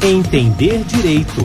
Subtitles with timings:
[0.00, 1.44] Entender Direito.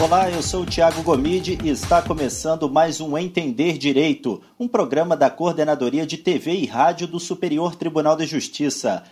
[0.00, 5.16] Olá, eu sou o Tiago Gomide e está começando mais um Entender Direito, um programa
[5.16, 9.02] da Coordenadoria de TV e Rádio do Superior Tribunal de Justiça.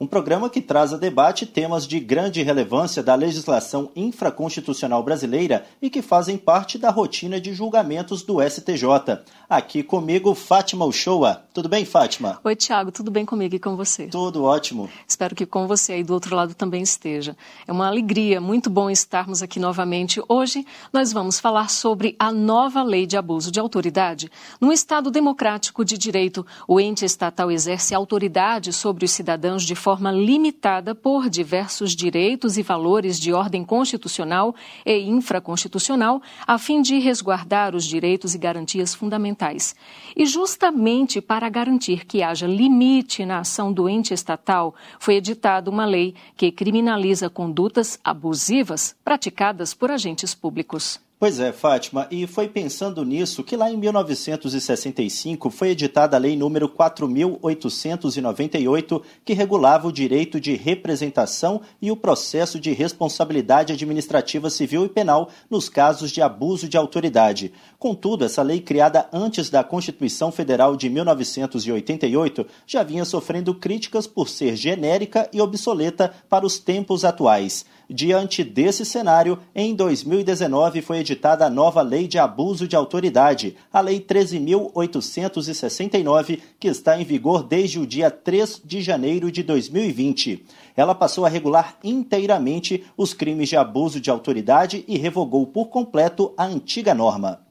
[0.00, 5.88] Um programa que traz a debate temas de grande relevância da legislação infraconstitucional brasileira e
[5.88, 9.22] que fazem parte da rotina de julgamentos do STJ.
[9.48, 11.44] Aqui comigo, Fátima Uchoa.
[11.54, 12.40] Tudo bem, Fátima?
[12.42, 14.08] Oi, Tiago, tudo bem comigo e com você?
[14.08, 14.90] Tudo ótimo.
[15.06, 17.36] Espero que com você aí do outro lado também esteja.
[17.64, 20.20] É uma alegria, muito bom estarmos aqui novamente.
[20.28, 24.28] Hoje nós vamos falar sobre a nova lei de abuso de autoridade.
[24.60, 30.10] Num Estado democrático de direito, o ente estatal exerce autoridade sobre os cidadãos de forma
[30.10, 37.76] limitada por diversos direitos e valores de ordem constitucional e infraconstitucional, a fim de resguardar
[37.76, 39.76] os direitos e garantias fundamentais.
[40.16, 45.84] E justamente para garantir que haja limite na ação do ente estatal, foi editada uma
[45.84, 50.98] lei que criminaliza condutas abusivas praticadas por agentes públicos.
[51.24, 56.36] Pois é, Fátima, e foi pensando nisso que lá em 1965 foi editada a Lei
[56.36, 64.84] número 4898, que regulava o direito de representação e o processo de responsabilidade administrativa civil
[64.84, 67.54] e penal nos casos de abuso de autoridade.
[67.78, 74.28] Contudo, essa lei criada antes da Constituição Federal de 1988 já vinha sofrendo críticas por
[74.28, 77.64] ser genérica e obsoleta para os tempos atuais.
[77.88, 83.80] Diante desse cenário, em 2019 foi editada a nova Lei de Abuso de Autoridade, a
[83.80, 90.46] Lei 13.869, que está em vigor desde o dia 3 de janeiro de 2020.
[90.74, 96.32] Ela passou a regular inteiramente os crimes de abuso de autoridade e revogou por completo
[96.36, 97.43] a antiga norma.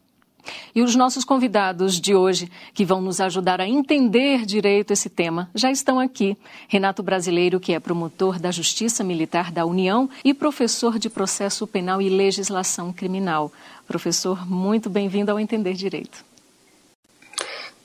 [0.75, 5.49] E os nossos convidados de hoje, que vão nos ajudar a entender direito esse tema,
[5.53, 6.37] já estão aqui.
[6.67, 12.01] Renato Brasileiro, que é promotor da Justiça Militar da União e professor de Processo Penal
[12.01, 13.51] e Legislação Criminal.
[13.87, 16.25] Professor, muito bem-vindo ao Entender Direito.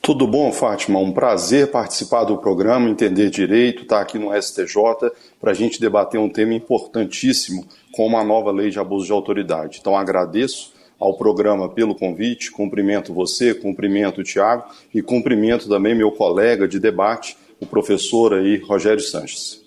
[0.01, 0.99] Tudo bom, Fátima?
[0.99, 6.19] Um prazer participar do programa Entender Direito, estar aqui no STJ para a gente debater
[6.19, 9.79] um tema importantíssimo como a nova lei de abuso de autoridade.
[9.81, 16.11] Então, agradeço ao programa pelo convite, cumprimento você, cumprimento o Tiago e cumprimento também meu
[16.11, 19.61] colega de debate, o professor aí, Rogério Sanches.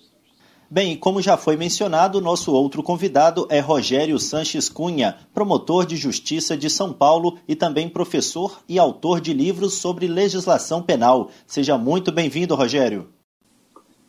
[0.70, 6.56] Bem, como já foi mencionado, nosso outro convidado é Rogério Sanches Cunha, promotor de justiça
[6.56, 11.28] de São Paulo e também professor e autor de livros sobre legislação penal.
[11.46, 13.10] Seja muito bem-vindo, Rogério.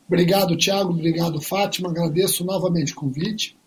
[0.08, 0.92] Obrigado, Tiago.
[0.92, 1.90] Obrigado, Fátima.
[1.90, 3.58] Agradeço novamente o convite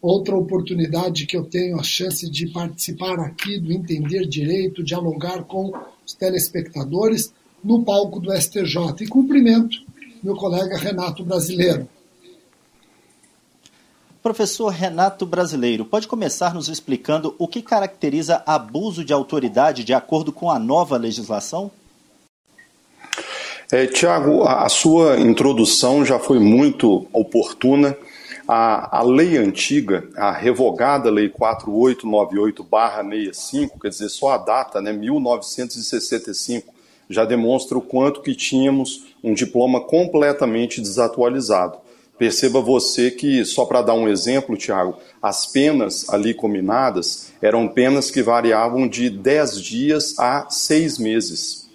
[0.00, 5.72] outra oportunidade que eu tenho a chance de participar aqui do Entender Direito, dialogar com
[6.04, 9.02] os telespectadores no palco do STJ.
[9.02, 9.78] E cumprimento
[10.22, 11.88] meu colega Renato Brasileiro.
[14.22, 20.32] Professor Renato Brasileiro, pode começar nos explicando o que caracteriza abuso de autoridade de acordo
[20.32, 21.70] com a nova legislação?
[23.70, 27.96] É, Tiago, a sua introdução já foi muito oportuna
[28.46, 36.72] a, a lei antiga, a revogada Lei 4898-65, quer dizer, só a data, né, 1965,
[37.08, 41.78] já demonstra o quanto que tínhamos um diploma completamente desatualizado.
[42.18, 48.10] Perceba você que, só para dar um exemplo, Tiago, as penas ali combinadas eram penas
[48.10, 51.65] que variavam de 10 dias a 6 meses.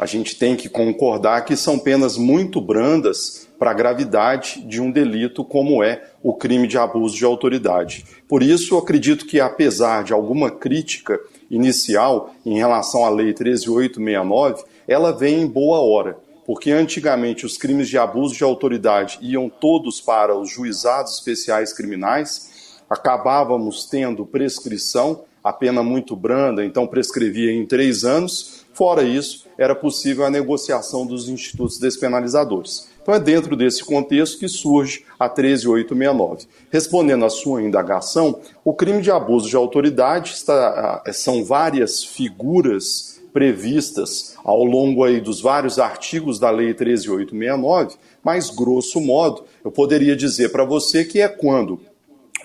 [0.00, 4.90] A gente tem que concordar que são penas muito brandas para a gravidade de um
[4.90, 8.06] delito como é o crime de abuso de autoridade.
[8.26, 15.12] Por isso, acredito que, apesar de alguma crítica inicial em relação à Lei 13869, ela
[15.12, 20.34] vem em boa hora, porque antigamente os crimes de abuso de autoridade iam todos para
[20.34, 28.02] os juizados especiais criminais, acabávamos tendo prescrição, a pena muito branda, então prescrevia em três
[28.02, 28.59] anos.
[28.80, 32.88] Fora isso, era possível a negociação dos institutos despenalizadores.
[33.02, 36.46] Então é dentro desse contexto que surge a 13869.
[36.70, 43.20] Respondendo à sua indagação, o crime de abuso de autoridade está, ah, são várias figuras
[43.34, 50.16] previstas ao longo aí dos vários artigos da Lei 13869, mas grosso modo, eu poderia
[50.16, 51.78] dizer para você que é quando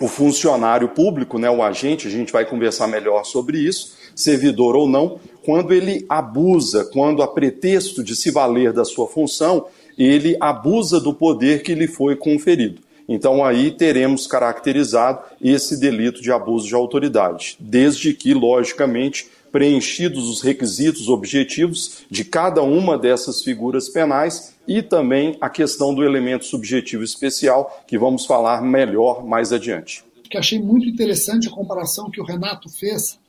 [0.02, 4.88] o funcionário público, né, o agente, a gente vai conversar melhor sobre isso, servidor ou
[4.88, 9.68] não, quando ele abusa, quando a pretexto de se valer da sua função,
[9.98, 12.82] ele abusa do poder que lhe foi conferido.
[13.08, 20.42] Então aí teremos caracterizado esse delito de abuso de autoridade, desde que, logicamente, preenchidos os
[20.42, 27.04] requisitos objetivos de cada uma dessas figuras penais, e também a questão do elemento subjetivo
[27.04, 30.04] especial, que vamos falar melhor mais adiante.
[30.30, 33.20] Que achei muito interessante a comparação que o Renato fez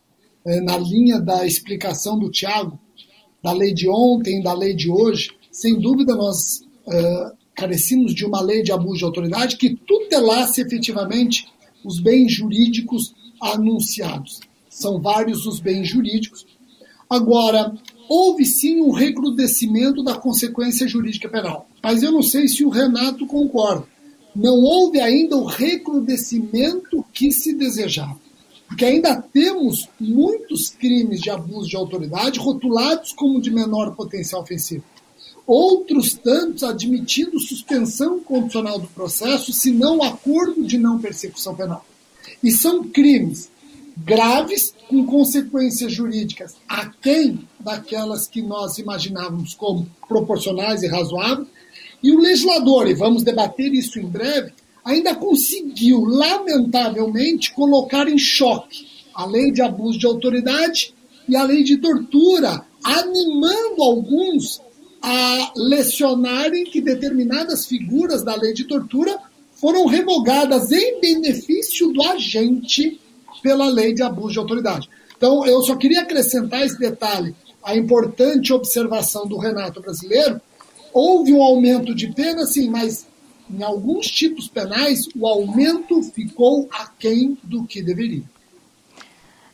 [0.47, 2.79] é, na linha da explicação do Tiago,
[3.43, 5.31] da lei de ontem, da lei de hoje.
[5.51, 7.33] Sem dúvida, nós é,
[8.15, 11.49] de uma lei de abuso de autoridade que tutelasse efetivamente
[11.85, 14.41] os bens jurídicos anunciados.
[14.69, 16.47] São vários os bens jurídicos.
[17.09, 17.75] Agora,
[18.09, 21.69] houve sim um recrudescimento da consequência jurídica penal.
[21.83, 23.87] Mas eu não sei se o Renato concorda.
[24.35, 28.26] Não houve ainda o recrudescimento que se desejava.
[28.67, 34.85] Porque ainda temos muitos crimes de abuso de autoridade rotulados como de menor potencial ofensivo.
[35.47, 41.87] Outros tantos admitindo suspensão condicional do processo, se não acordo de não persecução penal.
[42.43, 43.49] E são crimes
[43.97, 51.49] graves, com consequências jurídicas aquém daquelas que nós imaginávamos como proporcionais e razoáveis.
[52.03, 54.53] E o legislador, e vamos debater isso em breve,
[54.87, 60.95] ainda conseguiu, lamentavelmente, colocar em choque a lei de abuso de autoridade
[61.29, 64.63] e a lei de tortura, animando alguns
[65.03, 69.19] a lecionarem que determinadas figuras da lei de tortura
[69.55, 73.01] foram revogadas em benefício do agente
[73.43, 74.89] pela lei de abuso de autoridade.
[75.17, 77.35] Então, eu só queria acrescentar esse detalhe,
[77.65, 80.41] a importante observação do Renato brasileiro.
[80.93, 83.07] Houve um aumento de pena, sim, mas
[83.51, 88.25] em alguns tipos penais o aumento ficou aquém do que deveria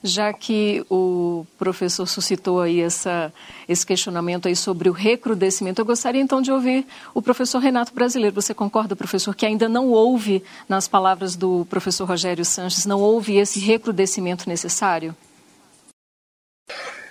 [0.03, 3.33] já que o professor suscitou aí essa,
[3.69, 6.85] esse questionamento aí sobre o recrudescimento, eu gostaria então de ouvir
[7.15, 8.35] o professor Renato Brasileiro.
[8.35, 13.37] Você concorda, professor, que ainda não houve, nas palavras do professor Rogério Sanches, não houve
[13.37, 15.15] esse recrudescimento necessário?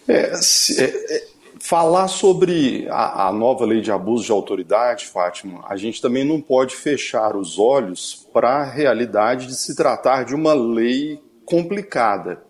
[0.07, 1.27] É, se, é, é,
[1.61, 6.41] falar sobre a, a nova lei de abuso de autoridade, Fátima, a gente também não
[6.41, 12.41] pode fechar os olhos para a realidade de se tratar de uma lei complicada.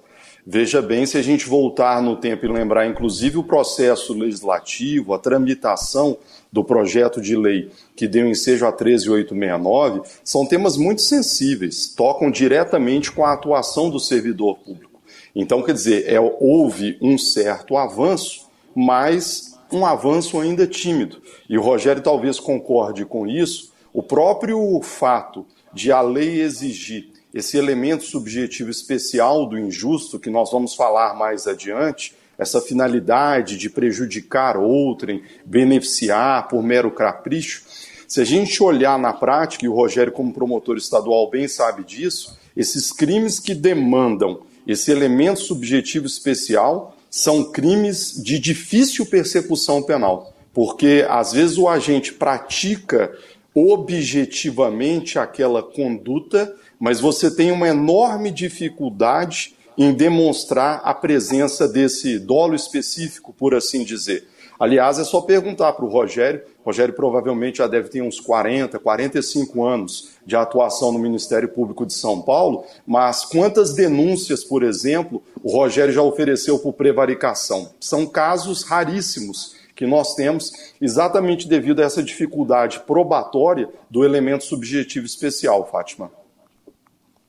[0.47, 5.19] Veja bem, se a gente voltar no tempo e lembrar, inclusive, o processo legislativo, a
[5.19, 6.17] tramitação
[6.51, 13.11] do projeto de lei que deu ensejo a 13869, são temas muito sensíveis, tocam diretamente
[13.11, 15.01] com a atuação do servidor público.
[15.35, 18.40] Então, quer dizer, é, houve um certo avanço,
[18.75, 21.21] mas um avanço ainda tímido.
[21.49, 23.71] E o Rogério talvez concorde com isso.
[23.93, 30.51] O próprio fato de a lei exigir esse elemento subjetivo especial do injusto, que nós
[30.51, 37.63] vamos falar mais adiante, essa finalidade de prejudicar outrem, beneficiar por mero capricho.
[38.07, 42.37] Se a gente olhar na prática, e o Rogério, como promotor estadual, bem sabe disso,
[42.57, 51.05] esses crimes que demandam esse elemento subjetivo especial são crimes de difícil persecução penal, porque
[51.07, 53.11] às vezes o agente pratica
[53.53, 62.55] objetivamente aquela conduta mas você tem uma enorme dificuldade em demonstrar a presença desse dolo
[62.55, 64.27] específico, por assim dizer.
[64.61, 66.43] Aliás, é só perguntar para o Rogério.
[66.63, 71.83] O Rogério provavelmente já deve ter uns 40, 45 anos de atuação no Ministério Público
[71.83, 77.71] de São Paulo, mas quantas denúncias, por exemplo, o Rogério já ofereceu por prevaricação?
[77.79, 85.07] São casos raríssimos que nós temos exatamente devido a essa dificuldade probatória do elemento subjetivo
[85.07, 86.11] especial, Fátima.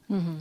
[0.07, 0.37] Uhum.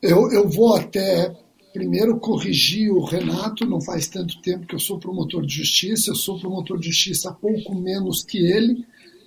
[0.00, 1.34] Eu, eu vou até
[1.76, 6.14] primeiro corrigir o Renato, não faz tanto tempo que eu sou promotor de justiça, eu
[6.14, 8.82] sou promotor de justiça pouco menos que ele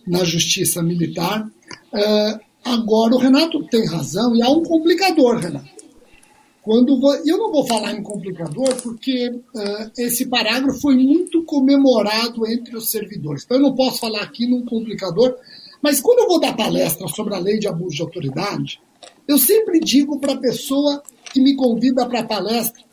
[0.08, 1.46] na justiça militar.
[1.94, 5.70] Uh, agora, o Renato tem razão e há um complicador, Renato.
[6.64, 12.76] Quando eu não vou falar em complicador porque uh, esse parágrafo foi muito comemorado entre
[12.76, 13.44] os servidores.
[13.44, 15.36] Então eu não posso falar aqui num complicador,
[15.82, 18.82] mas quando eu vou dar palestra sobre a lei de abuso de autoridade,
[19.28, 22.84] eu sempre digo para a pessoa que me convida para a palestra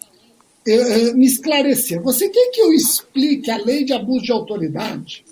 [0.66, 2.02] eh, eh, me esclarecer.
[2.02, 5.24] Você quer que eu explique a lei de abuso de autoridade?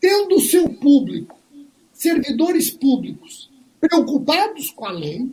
[0.00, 1.36] Tendo o seu público,
[1.92, 5.28] servidores públicos, preocupados com a lei?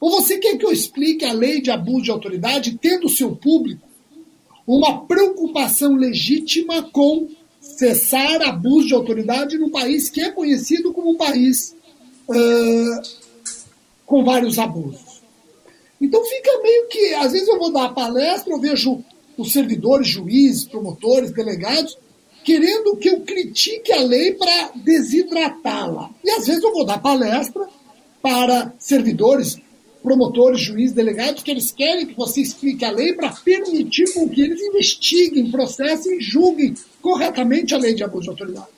[0.00, 3.34] Ou você quer que eu explique a lei de abuso de autoridade, tendo o seu
[3.34, 3.86] público
[4.66, 7.28] uma preocupação legítima com
[7.76, 11.74] cessar abuso de autoridade num país que é conhecido como um país
[12.28, 13.02] uh,
[14.04, 15.22] com vários abusos.
[16.00, 19.02] Então fica meio que, às vezes eu vou dar palestra, eu vejo
[19.36, 21.98] os servidores, juízes, promotores, delegados,
[22.44, 26.10] querendo que eu critique a lei para desidratá-la.
[26.24, 27.68] E às vezes eu vou dar palestra
[28.22, 29.58] para servidores
[30.06, 34.40] promotores, juízes, delegados, que eles querem que você explique a lei para permitir com que
[34.40, 38.68] eles investiguem, processem e julguem corretamente a lei de abuso de autoridade.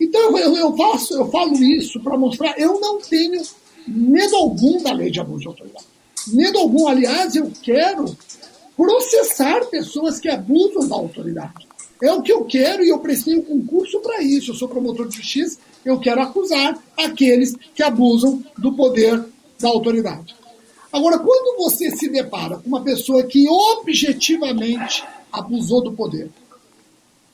[0.00, 3.40] Então eu, eu, faço, eu falo isso para mostrar, eu não tenho
[3.86, 5.84] medo algum da lei de abuso de autoridade.
[6.26, 8.16] Medo algum, aliás, eu quero
[8.76, 11.68] processar pessoas que abusam da autoridade.
[12.02, 14.50] É o que eu quero e eu prestei um concurso para isso.
[14.50, 19.24] Eu sou promotor de justiça, eu quero acusar aqueles que abusam do poder
[19.60, 20.37] da autoridade.
[20.92, 26.30] Agora, quando você se depara com uma pessoa que objetivamente abusou do poder,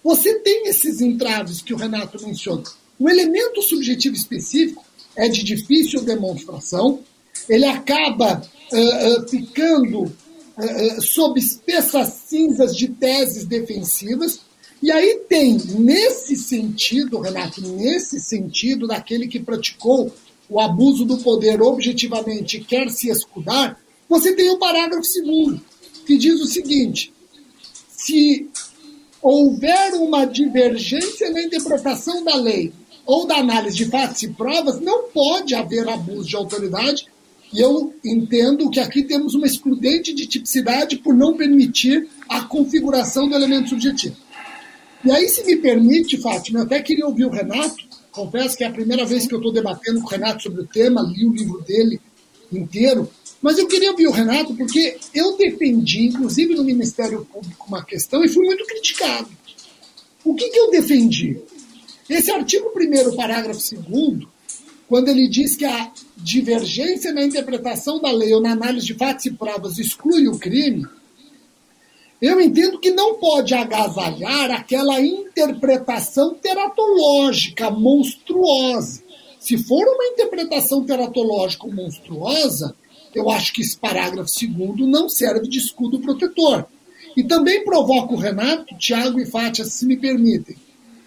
[0.03, 2.63] você tem esses entraves que o Renato menciona.
[2.99, 4.85] O elemento subjetivo específico
[5.17, 7.01] é de difícil demonstração,
[7.49, 8.43] ele acaba
[8.73, 14.41] uh, uh, ficando uh, sob espessas cinzas de teses defensivas,
[14.83, 20.13] e aí tem, nesse sentido, Renato, nesse sentido, daquele que praticou
[20.49, 25.61] o abuso do poder objetivamente quer se escudar, você tem o parágrafo segundo,
[26.07, 27.13] que diz o seguinte:
[27.89, 28.49] se
[29.23, 32.73] houver uma divergência na interpretação da lei
[33.07, 37.07] ou da análise de fatos e provas, não pode haver abuso de autoridade.
[37.53, 43.29] E eu entendo que aqui temos uma excludente de tipicidade por não permitir a configuração
[43.29, 44.17] do elemento subjetivo.
[45.05, 47.85] E aí, se me permite, Fátima, eu até queria ouvir o Renato.
[48.15, 50.67] Confesso que é a primeira vez que eu estou debatendo com o Renato sobre o
[50.67, 52.01] tema, li o livro dele
[52.53, 53.11] inteiro.
[53.43, 58.25] Mas eu queria ouvir o Renato porque eu defendi, inclusive no Ministério Público, uma questão
[58.25, 59.29] e fui muito criticado.
[60.25, 61.39] O que, que eu defendi?
[62.09, 64.29] Esse artigo 1, parágrafo 2,
[64.89, 69.27] quando ele diz que a divergência na interpretação da lei ou na análise de fatos
[69.27, 70.87] e provas exclui o crime,
[72.25, 79.03] eu entendo que não pode agasalhar aquela interpretação teratológica monstruosa.
[79.39, 82.75] Se for uma interpretação teratológica monstruosa,
[83.15, 86.65] eu acho que esse parágrafo segundo não serve de escudo protetor.
[87.15, 90.57] E também provoca o Renato, Tiago e Fátia, se me permitem.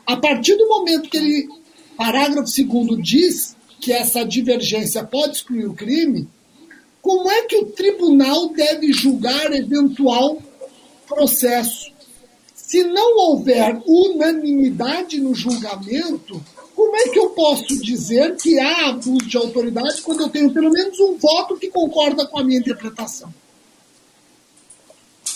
[0.05, 1.49] A partir do momento que ele,
[1.97, 6.27] parágrafo segundo, diz que essa divergência pode excluir o crime,
[7.01, 10.43] como é que o tribunal deve julgar eventual
[11.07, 11.91] processo.
[12.53, 16.43] Se não houver unanimidade no julgamento,
[16.75, 20.69] como é que eu posso dizer que há abuso de autoridade quando eu tenho pelo
[20.69, 23.33] menos um voto que concorda com a minha interpretação?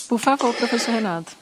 [0.07, 1.35] Por favor, professor Renato.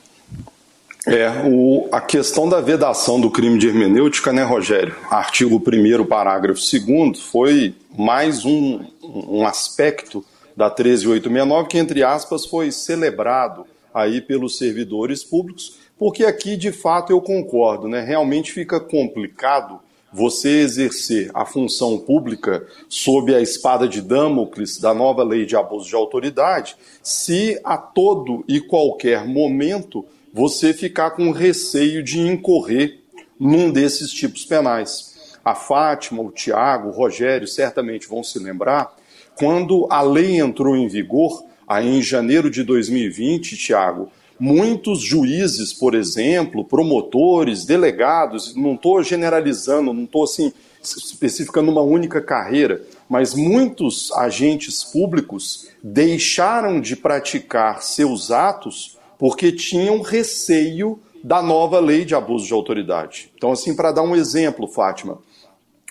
[1.08, 4.96] É, o, a questão da vedação do crime de hermenêutica, né, Rogério?
[5.10, 10.24] Artigo 1, parágrafo 2, foi mais um, um aspecto
[10.56, 17.12] da 13869 que, entre aspas, foi celebrado aí pelos servidores públicos, porque aqui de fato
[17.12, 18.02] eu concordo, né?
[18.02, 19.80] Realmente fica complicado
[20.12, 25.88] você exercer a função pública sob a espada de Damocles da nova lei de abuso
[25.88, 33.00] de autoridade, se a todo e qualquer momento você ficar com receio de incorrer
[33.40, 35.38] num desses tipos penais.
[35.44, 38.96] A Fátima, o Tiago, o Rogério certamente vão se lembrar,
[39.38, 45.94] quando a lei entrou em vigor, Aí em janeiro de 2020, Tiago, muitos juízes, por
[45.94, 54.12] exemplo, promotores, delegados, não estou generalizando, não estou assim especificando uma única carreira, mas muitos
[54.14, 62.48] agentes públicos deixaram de praticar seus atos porque tinham receio da nova lei de abuso
[62.48, 63.32] de autoridade.
[63.36, 65.20] Então, assim, para dar um exemplo, Fátima,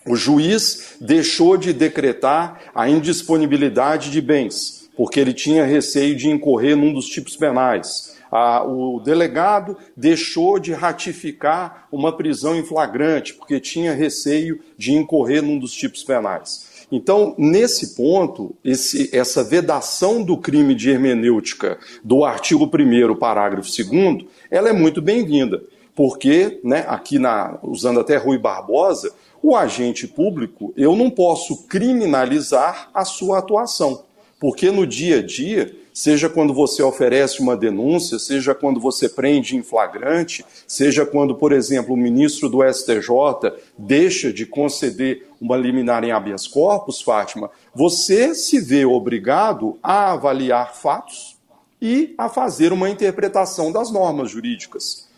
[0.04, 6.76] o juiz deixou de decretar a indisponibilidade de bens porque ele tinha receio de incorrer
[6.76, 8.16] num dos tipos penais.
[8.32, 15.40] Ah, o delegado deixou de ratificar uma prisão em flagrante, porque tinha receio de incorrer
[15.40, 16.86] num dos tipos penais.
[16.90, 24.24] Então, nesse ponto, esse, essa vedação do crime de hermenêutica do artigo 1, parágrafo 2,
[24.50, 25.62] ela é muito bem-vinda,
[25.94, 32.90] porque, né, aqui na, usando até Rui Barbosa, o agente público, eu não posso criminalizar
[32.92, 34.07] a sua atuação.
[34.40, 39.56] Porque no dia a dia, seja quando você oferece uma denúncia, seja quando você prende
[39.56, 46.04] em flagrante, seja quando, por exemplo, o ministro do STJ deixa de conceder uma liminar
[46.04, 51.36] em habeas corpus, Fátima, você se vê obrigado a avaliar fatos
[51.82, 55.08] e a fazer uma interpretação das normas jurídicas.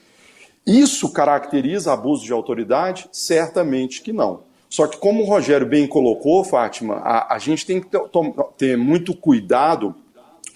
[0.67, 3.09] Isso caracteriza abuso de autoridade?
[3.13, 4.50] Certamente que não.
[4.71, 7.89] Só que, como o Rogério bem colocou, Fátima, a, a gente tem que
[8.57, 9.93] ter, muito cuidado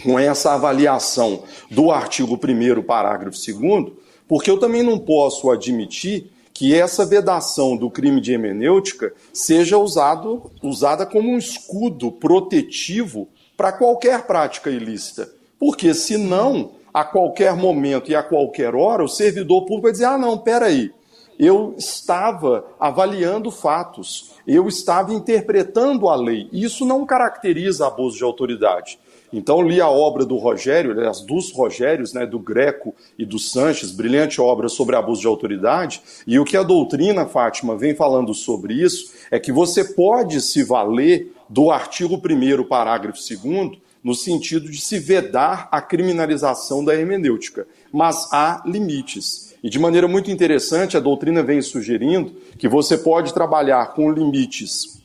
[0.05, 3.93] com essa avaliação do artigo 1, parágrafo 2,
[4.29, 10.49] porque eu também não posso admitir que essa vedação do crime de hermenêutica seja usado,
[10.63, 15.29] usada como um escudo protetivo para qualquer prática ilícita.
[15.59, 20.19] Porque senão, a qualquer momento e a qualquer hora, o servidor público vai dizer: ah,
[20.19, 20.93] não, peraí,
[21.39, 26.49] eu estava avaliando fatos, eu estava interpretando a lei.
[26.53, 28.99] Isso não caracteriza abuso de autoridade.
[29.33, 33.91] Então li a obra do Rogério, aliás, dos Rogérios, né, do Greco e do Sanches,
[33.91, 38.75] brilhante obra sobre abuso de autoridade, e o que a doutrina, Fátima, vem falando sobre
[38.75, 44.81] isso é que você pode se valer do artigo 1 parágrafo 2 no sentido de
[44.81, 49.54] se vedar a criminalização da hermenêutica, mas há limites.
[49.65, 55.01] E de maneira muito interessante, a doutrina vem sugerindo que você pode trabalhar com limites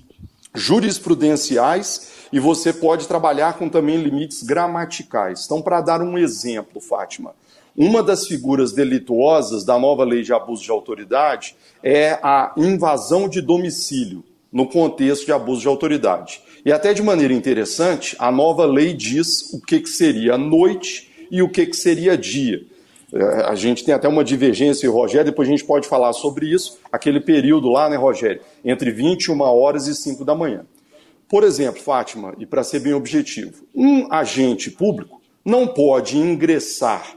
[0.53, 5.45] jurisprudenciais e você pode trabalhar com também limites gramaticais.
[5.45, 7.33] Então, para dar um exemplo, Fátima,
[7.73, 13.39] uma das figuras delituosas da nova lei de abuso de autoridade é a invasão de
[13.39, 16.41] domicílio, no contexto de abuso de autoridade.
[16.65, 21.41] E até de maneira interessante, a nova lei diz o que, que seria noite e
[21.41, 22.61] o que, que seria dia.
[23.45, 27.19] A gente tem até uma divergência, Rogério, depois a gente pode falar sobre isso, aquele
[27.19, 30.65] período lá, né, Rogério, entre 21 horas e 5 da manhã.
[31.27, 37.15] Por exemplo, Fátima, e para ser bem objetivo, um agente público não pode ingressar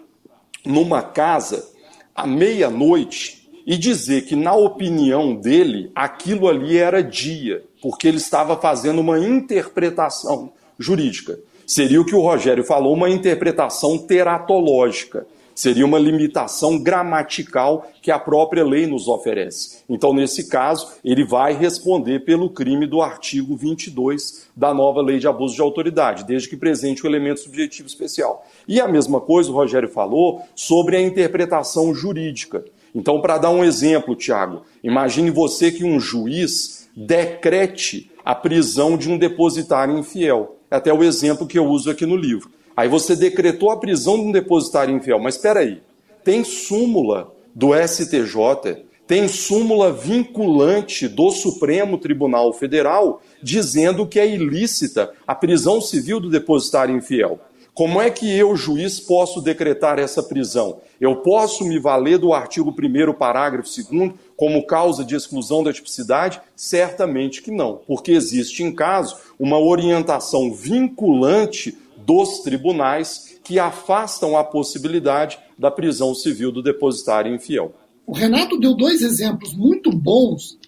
[0.64, 1.66] numa casa
[2.14, 8.56] à meia-noite e dizer que, na opinião dele, aquilo ali era dia, porque ele estava
[8.56, 11.38] fazendo uma interpretação jurídica.
[11.66, 15.26] Seria o que o Rogério falou, uma interpretação teratológica.
[15.54, 19.82] Seria uma limitação gramatical que a própria lei nos oferece.
[19.88, 25.28] Então, nesse caso, ele vai responder pelo crime do artigo 22 da nova lei de
[25.28, 28.46] abuso de autoridade, desde que presente o elemento subjetivo especial.
[28.66, 32.64] E a mesma coisa o Rogério falou sobre a interpretação jurídica.
[32.94, 39.10] Então, para dar um exemplo, Tiago, imagine você que um juiz decrete a prisão de
[39.10, 40.56] um depositário infiel.
[40.70, 42.50] É até o exemplo que eu uso aqui no livro.
[42.76, 45.18] Aí você decretou a prisão de um depositário infiel.
[45.18, 45.82] Mas espera aí,
[46.24, 55.12] tem súmula do STJ, tem súmula vinculante do Supremo Tribunal Federal dizendo que é ilícita
[55.26, 57.38] a prisão civil do depositário infiel.
[57.74, 60.80] Como é que eu, juiz, posso decretar essa prisão?
[61.00, 66.38] Eu posso me valer do artigo 1 parágrafo 2 como causa de exclusão da tipicidade?
[66.54, 74.44] Certamente que não, porque existe em caso uma orientação vinculante dos tribunais que afastam a
[74.44, 77.74] possibilidade da prisão civil do depositário infiel.
[78.06, 80.58] O Renato deu dois exemplos muito bons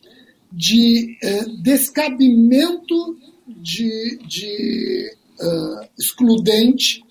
[0.52, 7.04] de eh, descabimento de, de uh, excludente,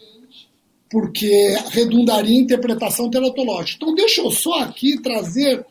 [0.90, 3.84] porque redundaria em interpretação teratológica.
[3.84, 5.66] Então, deixa eu só aqui trazer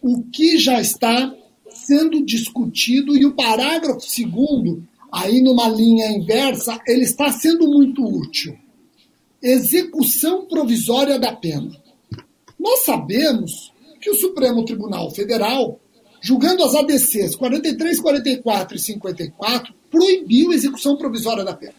[0.00, 1.34] o que já está
[1.68, 8.56] sendo discutido e o parágrafo segundo aí numa linha inversa, ele está sendo muito útil.
[9.42, 11.70] Execução provisória da pena.
[12.58, 15.80] Nós sabemos que o Supremo Tribunal Federal,
[16.20, 21.74] julgando as ADCs 43, 44 e 54, proibiu a execução provisória da pena.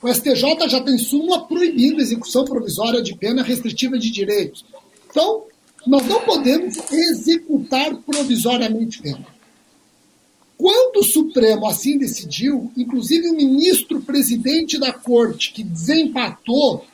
[0.00, 4.64] O STJ já tem súmula proibindo a execução provisória de pena restritiva de direitos.
[5.10, 5.44] Então,
[5.86, 9.33] nós não podemos executar provisoriamente pena.
[10.56, 16.84] Quando o Supremo assim decidiu, inclusive o ministro presidente da corte, que desempatou,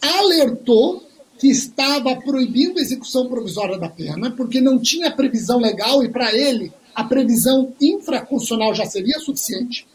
[0.00, 1.02] alertou
[1.38, 6.34] que estava proibindo a execução provisória da pena, porque não tinha previsão legal e, para
[6.34, 9.86] ele, a previsão infraconstitucional já seria suficiente.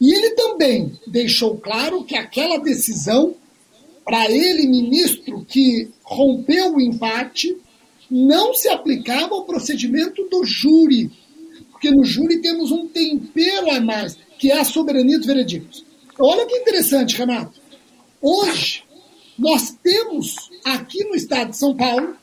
[0.00, 3.34] E ele também deixou claro que aquela decisão,
[4.04, 7.56] para ele, ministro, que rompeu o empate,
[8.10, 11.10] não se aplicava ao procedimento do júri,
[11.76, 15.84] porque no júri temos um tempero a mais, que é a soberania dos veredictos.
[16.18, 17.60] Olha que interessante, Renato.
[18.20, 18.82] Hoje,
[19.38, 20.34] nós temos
[20.64, 22.16] aqui no estado de São Paulo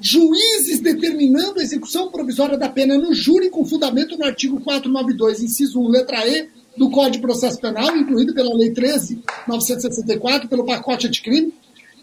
[0.00, 5.80] juízes determinando a execução provisória da pena no júri com fundamento no artigo 492, inciso
[5.80, 11.54] 1, letra E, do Código de Processo Penal, incluído pela Lei 13.964, pelo pacote anticrime,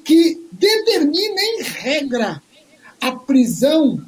[0.06, 2.42] que determina em regra
[3.02, 4.02] a prisão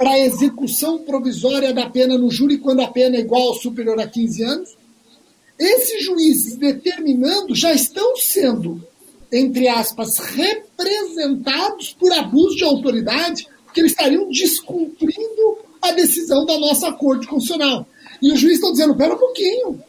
[0.00, 4.06] para execução provisória da pena no júri quando a pena é igual ou superior a
[4.06, 4.70] 15 anos.
[5.58, 8.82] Esses juízes determinando já estão sendo,
[9.30, 16.90] entre aspas, representados por abuso de autoridade, porque eles estariam descumprindo a decisão da nossa
[16.92, 17.86] Corte Constitucional.
[18.22, 19.84] E os juízes estão dizendo: pera um pouquinho,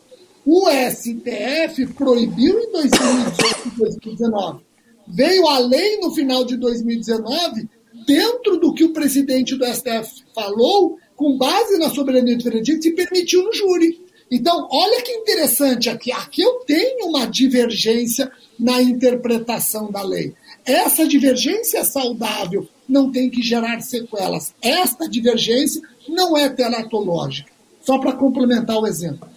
[0.46, 4.60] o STF proibiu em 2018 e 2019.
[5.08, 7.70] Veio a lei no final de 2019
[8.06, 12.96] dentro do que o presidente do STF falou, com base na soberania do veredicto, e
[12.96, 14.02] permitiu no júri.
[14.30, 16.12] Então, olha que interessante aqui.
[16.12, 20.34] Aqui eu tenho uma divergência na interpretação da lei.
[20.66, 24.54] Essa divergência é saudável, não tem que gerar sequelas.
[24.62, 27.52] Esta divergência não é teratológica.
[27.82, 29.28] Só para complementar o exemplo.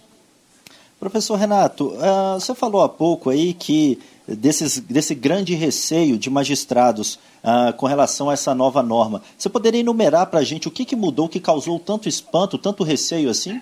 [0.99, 7.19] Professor Renato, uh, você falou há pouco aí que desses, desse grande receio de magistrados
[7.43, 9.21] uh, com relação a essa nova norma.
[9.37, 12.83] Você poderia enumerar para a gente o que, que mudou, que causou tanto espanto, tanto
[12.83, 13.61] receio assim?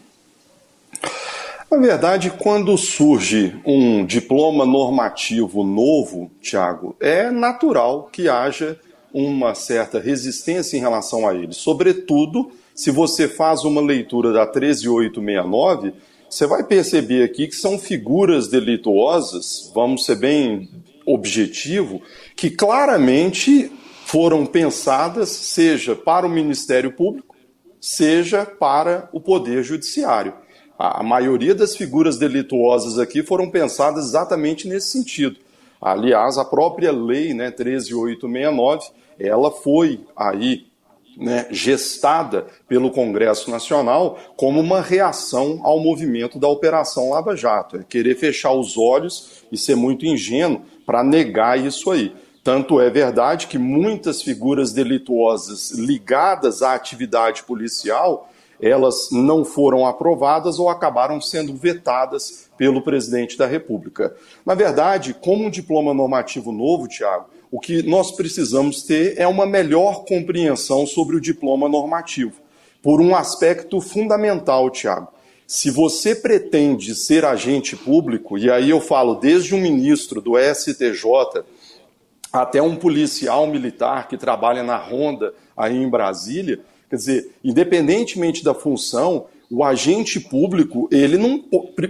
[1.71, 8.80] Na verdade, quando surge um diploma normativo novo, Tiago, é natural que haja
[9.12, 11.52] uma certa resistência em relação a ele.
[11.54, 15.93] Sobretudo, se você faz uma leitura da 13869,
[16.33, 20.67] você vai perceber aqui que são figuras delituosas, vamos ser bem
[21.05, 22.01] objetivo,
[22.35, 23.71] que claramente
[24.05, 27.35] foram pensadas, seja para o Ministério Público,
[27.79, 30.33] seja para o Poder Judiciário.
[30.77, 35.37] A maioria das figuras delituosas aqui foram pensadas exatamente nesse sentido.
[35.79, 40.65] Aliás, a própria lei né, 13869, ela foi aí
[41.17, 47.78] né, gestada pelo Congresso Nacional como uma reação ao movimento da Operação Lava Jato.
[47.78, 52.13] É querer fechar os olhos e ser muito ingênuo para negar isso aí.
[52.43, 58.30] Tanto é verdade que muitas figuras delituosas ligadas à atividade policial
[58.62, 64.15] elas não foram aprovadas ou acabaram sendo vetadas pelo presidente da República.
[64.45, 69.45] Na verdade, como um diploma normativo novo, Tiago, o que nós precisamos ter é uma
[69.45, 72.33] melhor compreensão sobre o diploma normativo,
[72.81, 75.09] por um aspecto fundamental, Tiago.
[75.45, 81.43] Se você pretende ser agente público, e aí eu falo desde um ministro do STJ
[82.31, 88.55] até um policial militar que trabalha na Ronda aí em Brasília, quer dizer, independentemente da
[88.55, 91.43] função, o agente público ele não,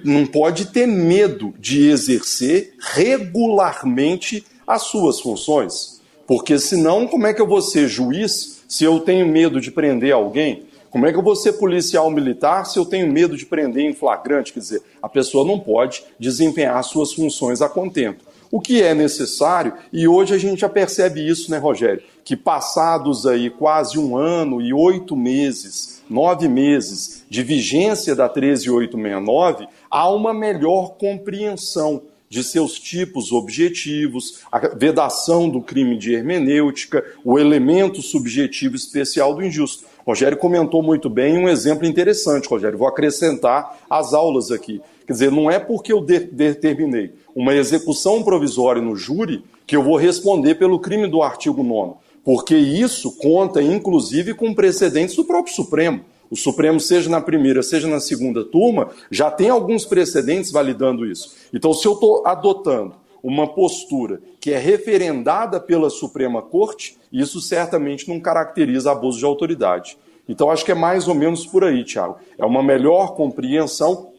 [0.04, 6.02] não pode ter medo de exercer regularmente as suas funções.
[6.26, 10.14] Porque senão, como é que eu vou ser juiz se eu tenho medo de prender
[10.14, 10.66] alguém?
[10.90, 13.94] Como é que eu vou ser policial militar se eu tenho medo de prender em
[13.94, 14.54] flagrante?
[14.54, 18.24] Quer dizer, a pessoa não pode desempenhar suas funções a contento.
[18.52, 22.04] O que é necessário, e hoje a gente já percebe isso, né, Rogério?
[22.24, 29.68] Que passados aí quase um ano e oito meses, nove meses de vigência da 13869,
[29.90, 37.38] há uma melhor compreensão de seus tipos objetivos, a vedação do crime de hermenêutica, o
[37.38, 39.86] elemento subjetivo especial do injusto.
[40.04, 42.78] Rogério comentou muito bem um exemplo interessante, Rogério.
[42.78, 44.82] Vou acrescentar as aulas aqui.
[45.06, 49.84] Quer dizer, não é porque eu de determinei uma execução provisória no júri que eu
[49.84, 55.54] vou responder pelo crime do artigo 9 porque isso conta, inclusive, com precedentes do próprio
[55.54, 61.06] Supremo o Supremo, seja na primeira, seja na segunda turma, já tem alguns precedentes validando
[61.06, 61.36] isso.
[61.54, 68.10] Então, se eu estou adotando uma postura que é referendada pela Suprema Corte, isso certamente
[68.10, 69.96] não caracteriza abuso de autoridade.
[70.28, 72.18] Então, acho que é mais ou menos por aí, Tiago.
[72.36, 74.12] É uma melhor compreensão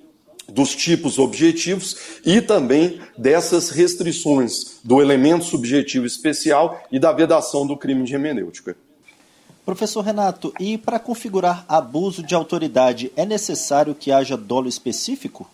[0.49, 7.77] dos tipos objetivos e também dessas restrições do elemento subjetivo especial e da vedação do
[7.77, 8.77] crime de hermenêutica.
[9.65, 15.49] Professor Renato, e para configurar abuso de autoridade, é necessário que haja dolo específico?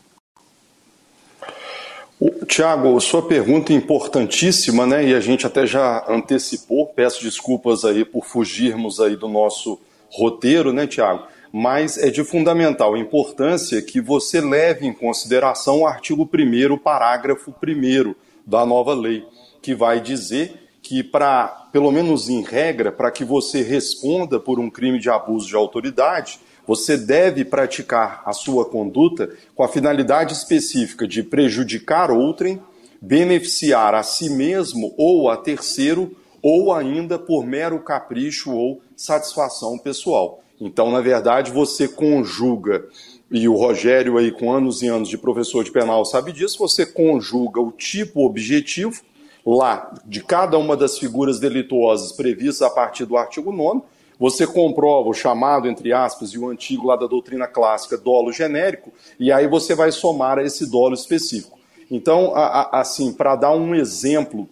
[2.46, 5.06] Tiago, sua pergunta é importantíssima, né?
[5.06, 6.86] E a gente até já antecipou.
[6.86, 9.78] Peço desculpas aí por fugirmos aí do nosso
[10.10, 11.22] roteiro, né, Tiago?
[11.52, 18.14] Mas é de fundamental importância que você leve em consideração o artigo 1 parágrafo 1
[18.44, 19.24] da nova lei,
[19.62, 20.59] que vai dizer
[20.90, 25.46] que para, pelo menos em regra, para que você responda por um crime de abuso
[25.46, 32.60] de autoridade, você deve praticar a sua conduta com a finalidade específica de prejudicar outrem,
[33.00, 36.10] beneficiar a si mesmo ou a terceiro,
[36.42, 40.42] ou ainda por mero capricho ou satisfação pessoal.
[40.60, 42.84] Então, na verdade, você conjuga,
[43.30, 46.84] e o Rogério aí com anos e anos de professor de penal sabe disso, você
[46.84, 49.00] conjuga o tipo objetivo
[49.44, 53.82] lá de cada uma das figuras delituosas previstas a partir do artigo 9
[54.20, 58.92] você comprova o chamado, entre aspas, e o antigo lá da doutrina clássica, dolo genérico,
[59.18, 61.58] e aí você vai somar a esse dolo específico.
[61.90, 64.46] Então, assim, para dar um exemplo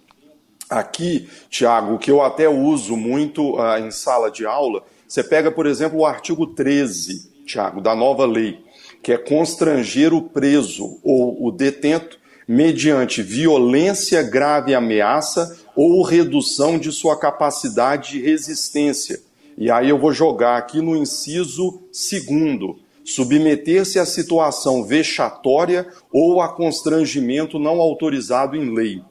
[0.71, 5.67] aqui, Tiago, que eu até uso muito uh, em sala de aula, você pega, por
[5.67, 8.65] exemplo, o artigo 13, Tiago, da nova lei,
[9.03, 12.19] que é constranger o preso ou o detento
[12.49, 19.21] mediante violência, grave ameaça ou redução de sua capacidade de resistência.
[19.59, 26.49] E aí eu vou jogar aqui no inciso segundo, submeter-se à situação vexatória ou a
[26.49, 29.03] constrangimento não autorizado em lei.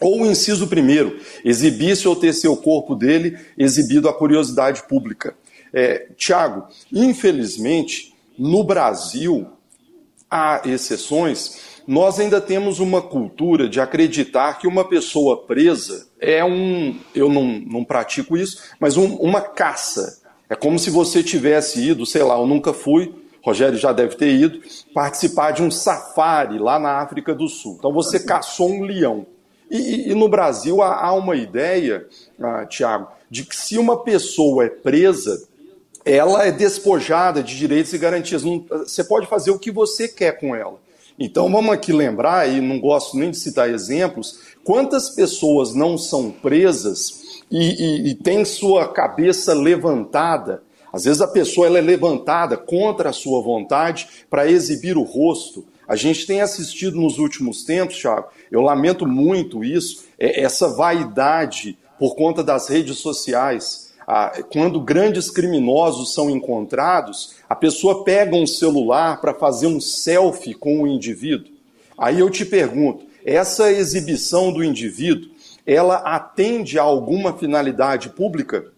[0.00, 5.34] Ou o inciso primeiro, exibisse ou ter seu corpo dele exibido à curiosidade pública.
[5.72, 9.46] É, Tiago, infelizmente, no Brasil,
[10.30, 16.98] há exceções, nós ainda temos uma cultura de acreditar que uma pessoa presa é um.
[17.14, 20.20] Eu não, não pratico isso, mas um, uma caça.
[20.48, 24.32] É como se você tivesse ido, sei lá, eu nunca fui, Rogério já deve ter
[24.32, 24.60] ido,
[24.92, 27.76] participar de um safari lá na África do Sul.
[27.78, 29.26] Então você caçou um leão.
[29.70, 32.06] E, e no Brasil há, há uma ideia,
[32.40, 35.46] ah, Tiago, de que se uma pessoa é presa,
[36.04, 38.42] ela é despojada de direitos e garantias.
[38.42, 40.78] Não, você pode fazer o que você quer com ela.
[41.22, 46.30] Então vamos aqui lembrar, e não gosto nem de citar exemplos, quantas pessoas não são
[46.30, 50.62] presas e, e, e têm sua cabeça levantada.
[50.90, 55.66] Às vezes a pessoa ela é levantada contra a sua vontade para exibir o rosto.
[55.86, 61.76] A gente tem assistido nos últimos tempos, Thiago, eu lamento muito isso, é essa vaidade
[61.98, 63.89] por conta das redes sociais
[64.50, 70.82] quando grandes criminosos são encontrados, a pessoa pega um celular para fazer um selfie com
[70.82, 71.52] o indivíduo.
[71.96, 75.30] Aí eu te pergunto, essa exibição do indivíduo,
[75.66, 78.72] ela atende a alguma finalidade pública?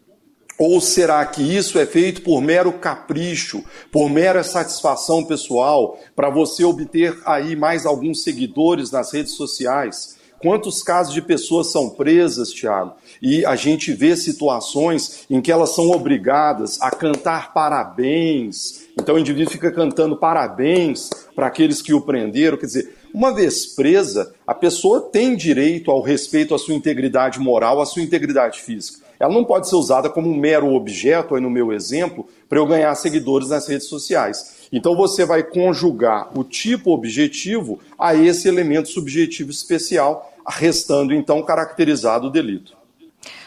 [0.59, 6.63] Ou será que isso é feito por mero capricho, por mera satisfação pessoal, para você
[6.65, 10.19] obter aí mais alguns seguidores nas redes sociais?
[10.43, 15.73] Quantos casos de pessoas são presas, Tiago, e a gente vê situações em que elas
[15.73, 18.89] são obrigadas a cantar parabéns.
[18.99, 22.59] Então o indivíduo fica cantando parabéns para aqueles que o prenderam.
[22.59, 27.81] Quer dizer, uma vez presa, a pessoa tem direito ao respeito à sua integridade moral,
[27.81, 29.03] à sua integridade física.
[29.21, 32.67] Ela não pode ser usada como um mero objeto, aí no meu exemplo, para eu
[32.67, 34.63] ganhar seguidores nas redes sociais.
[34.73, 42.27] Então você vai conjugar o tipo objetivo a esse elemento subjetivo especial restando então caracterizado
[42.27, 42.77] o delito.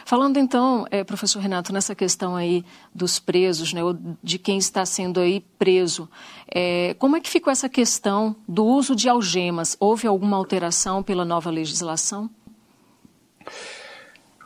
[0.05, 3.81] Falando então, é, professor Renato, nessa questão aí dos presos, né,
[4.23, 6.07] de quem está sendo aí preso,
[6.47, 9.75] é, como é que ficou essa questão do uso de algemas?
[9.79, 12.29] Houve alguma alteração pela nova legislação?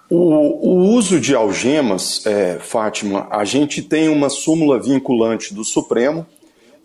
[0.10, 6.26] O, o uso de algemas, é, Fátima, a gente tem uma súmula vinculante do Supremo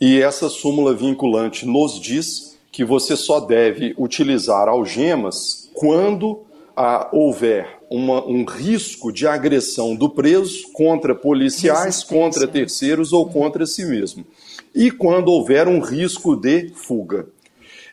[0.01, 6.41] e essa súmula vinculante nos diz que você só deve utilizar algemas quando
[6.77, 13.65] ah, houver uma, um risco de agressão do preso contra policiais, contra terceiros ou contra
[13.65, 14.27] si mesmo.
[14.75, 17.29] E quando houver um risco de fuga.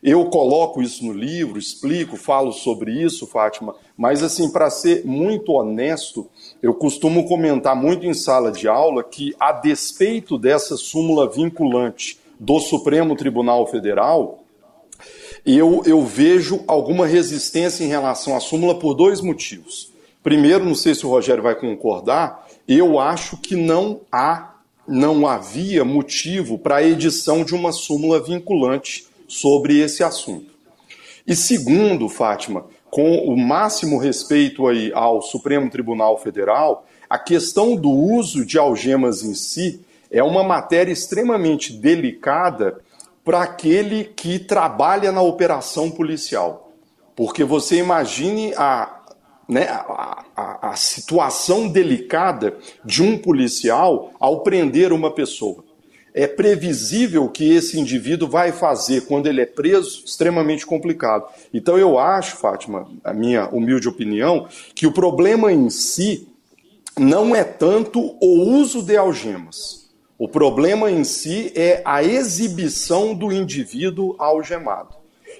[0.01, 5.51] Eu coloco isso no livro, explico, falo sobre isso, Fátima, mas assim, para ser muito
[5.51, 6.27] honesto,
[6.59, 12.59] eu costumo comentar muito em sala de aula que, a despeito dessa súmula vinculante do
[12.59, 14.40] Supremo Tribunal Federal,
[15.45, 19.91] eu, eu vejo alguma resistência em relação à súmula por dois motivos.
[20.23, 24.55] Primeiro, não sei se o Rogério vai concordar, eu acho que não há,
[24.87, 30.51] não havia motivo para a edição de uma súmula vinculante sobre esse assunto.
[31.25, 37.89] E segundo, Fátima, com o máximo respeito aí ao Supremo Tribunal Federal, a questão do
[37.89, 42.81] uso de algemas em si é uma matéria extremamente delicada
[43.23, 46.71] para aquele que trabalha na operação policial.
[47.15, 49.01] Porque você imagine a,
[49.47, 55.63] né, a, a, a situação delicada de um policial ao prender uma pessoa.
[56.13, 61.25] É previsível que esse indivíduo vai fazer quando ele é preso, extremamente complicado.
[61.53, 66.27] Então eu acho, Fátima, a minha humilde opinião, que o problema em si
[66.99, 69.80] não é tanto o uso de algemas
[70.21, 74.93] o problema em si é a exibição do indivíduo algemado.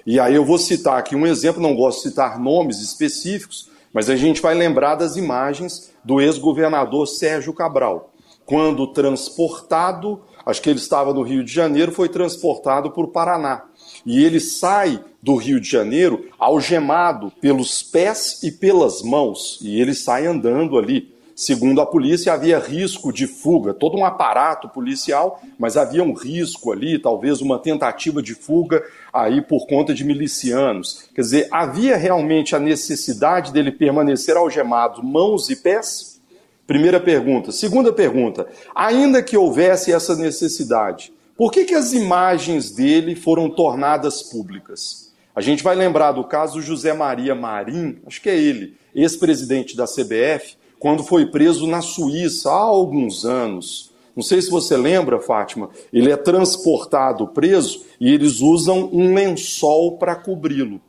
[0.04, 4.10] E aí eu vou citar aqui um exemplo, não gosto de citar nomes específicos, mas
[4.10, 8.12] a gente vai lembrar das imagens do ex-governador Sérgio Cabral,
[8.44, 13.66] quando transportado, acho que ele estava no Rio de Janeiro, foi transportado para o Paraná.
[14.04, 19.94] E ele sai do Rio de Janeiro algemado pelos pés e pelas mãos, e ele
[19.94, 21.11] sai andando ali.
[21.34, 26.72] Segundo a polícia, havia risco de fuga, todo um aparato policial, mas havia um risco
[26.72, 31.08] ali, talvez uma tentativa de fuga aí por conta de milicianos.
[31.14, 36.20] Quer dizer, havia realmente a necessidade dele permanecer algemado, mãos e pés?
[36.66, 37.50] Primeira pergunta.
[37.50, 44.22] Segunda pergunta, ainda que houvesse essa necessidade, por que, que as imagens dele foram tornadas
[44.22, 45.12] públicas?
[45.34, 49.86] A gente vai lembrar do caso José Maria Marim, acho que é ele, ex-presidente da
[49.86, 53.92] CBF, quando foi preso na Suíça há alguns anos.
[54.16, 59.96] Não sei se você lembra, Fátima, ele é transportado preso e eles usam um lençol
[59.96, 60.80] para cobri-lo.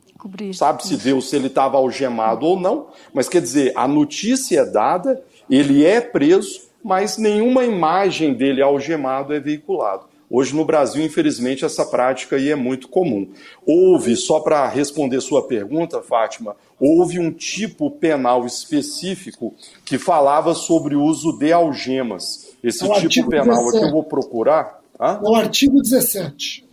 [0.58, 5.22] Sabe-se Deus se ele estava algemado ou não, mas quer dizer, a notícia é dada,
[5.48, 10.06] ele é preso, mas nenhuma imagem dele algemado é veiculado.
[10.36, 13.30] Hoje no Brasil, infelizmente, essa prática aí é muito comum.
[13.64, 20.96] Houve, só para responder sua pergunta, Fátima, houve um tipo penal específico que falava sobre
[20.96, 22.52] o uso de algemas.
[22.64, 23.76] Esse é tipo penal 17.
[23.76, 24.80] aqui eu vou procurar.
[25.00, 25.20] Hã?
[25.24, 26.68] É o artigo 17.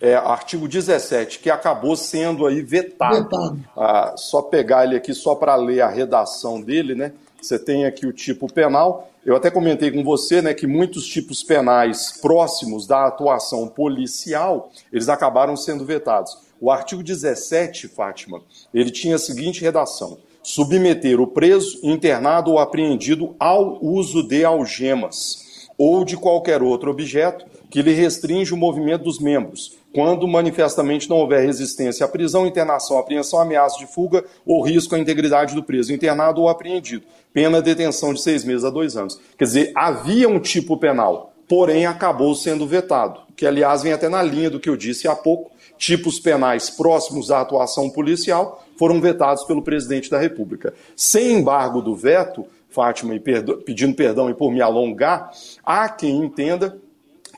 [0.00, 3.22] É, artigo 17, que acabou sendo aí vetado.
[3.22, 3.64] vetado.
[3.76, 7.12] Ah, só pegar ele aqui só para ler a redação dele, né?
[7.42, 9.10] Você tem aqui o tipo penal.
[9.26, 15.08] Eu até comentei com você né, que muitos tipos penais próximos da atuação policial, eles
[15.08, 16.38] acabaram sendo vetados.
[16.60, 18.40] O artigo 17, Fátima,
[18.72, 25.68] ele tinha a seguinte redação: submeter o preso, internado ou apreendido ao uso de algemas
[25.76, 31.18] ou de qualquer outro objeto que lhe restringe o movimento dos membros, quando manifestamente não
[31.18, 35.92] houver resistência à prisão, internação, apreensão, ameaça de fuga ou risco à integridade do preso,
[35.92, 37.04] internado ou apreendido.
[37.32, 39.20] Pena de detenção de seis meses a dois anos.
[39.36, 44.22] Quer dizer, havia um tipo penal, porém acabou sendo vetado, que aliás vem até na
[44.22, 45.50] linha do que eu disse há pouco.
[45.76, 50.72] Tipos penais próximos à atuação policial foram vetados pelo presidente da República.
[50.96, 55.30] Sem embargo do veto, Fátima, e pedindo perdão e por me alongar,
[55.64, 56.78] há quem entenda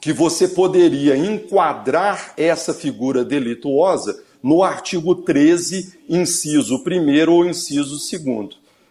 [0.05, 8.51] que você poderia enquadrar essa figura delituosa no artigo 13, inciso 1 ou inciso 2.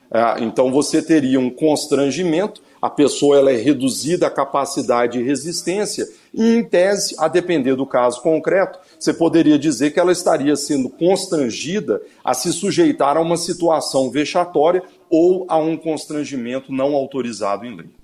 [0.10, 6.10] É, então você teria um constrangimento, a pessoa ela é reduzida à capacidade de resistência,
[6.34, 10.89] e em tese, a depender do caso concreto, você poderia dizer que ela estaria sendo
[10.89, 17.78] constrangida a se sujeitar a uma situação vexatória ou a um constrangimento não autorizado em
[17.78, 18.03] lei.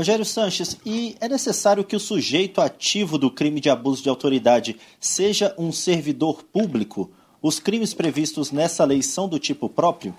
[0.00, 4.78] Rogério Sanches, e é necessário que o sujeito ativo do crime de abuso de autoridade
[4.98, 7.10] seja um servidor público?
[7.42, 10.14] Os crimes previstos nessa lei são do tipo próprio?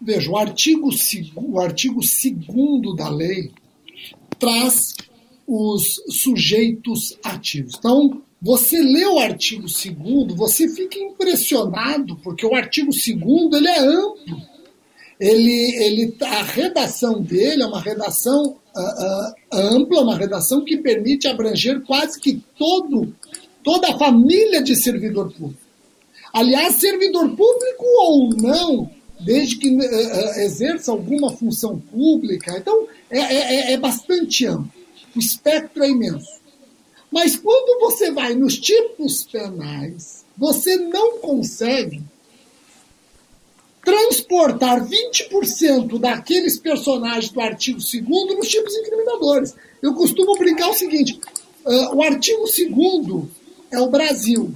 [0.00, 0.88] Veja, o artigo,
[1.36, 3.52] o artigo 2 da lei
[4.38, 4.94] traz
[5.46, 7.74] os sujeitos ativos.
[7.78, 13.06] Então, você lê o artigo 2 você fica impressionado, porque o artigo 2
[13.52, 14.59] ele é amplo
[15.20, 21.28] ele, ele, a redação dele é uma redação uh, uh, ampla, uma redação que permite
[21.28, 23.14] abranger quase que todo,
[23.62, 25.60] toda a família de servidor público.
[26.32, 33.72] Aliás, servidor público ou não, desde que uh, exerça alguma função pública, então é, é,
[33.74, 34.72] é bastante amplo.
[35.14, 36.40] O espectro é imenso.
[37.12, 42.02] Mas quando você vai nos tipos penais, você não consegue
[43.84, 49.54] transportar 20% daqueles personagens do artigo 2 nos tipos incriminadores.
[49.82, 51.18] Eu costumo brincar o seguinte:
[51.64, 53.24] uh, o artigo 2
[53.72, 54.52] é o Brasil.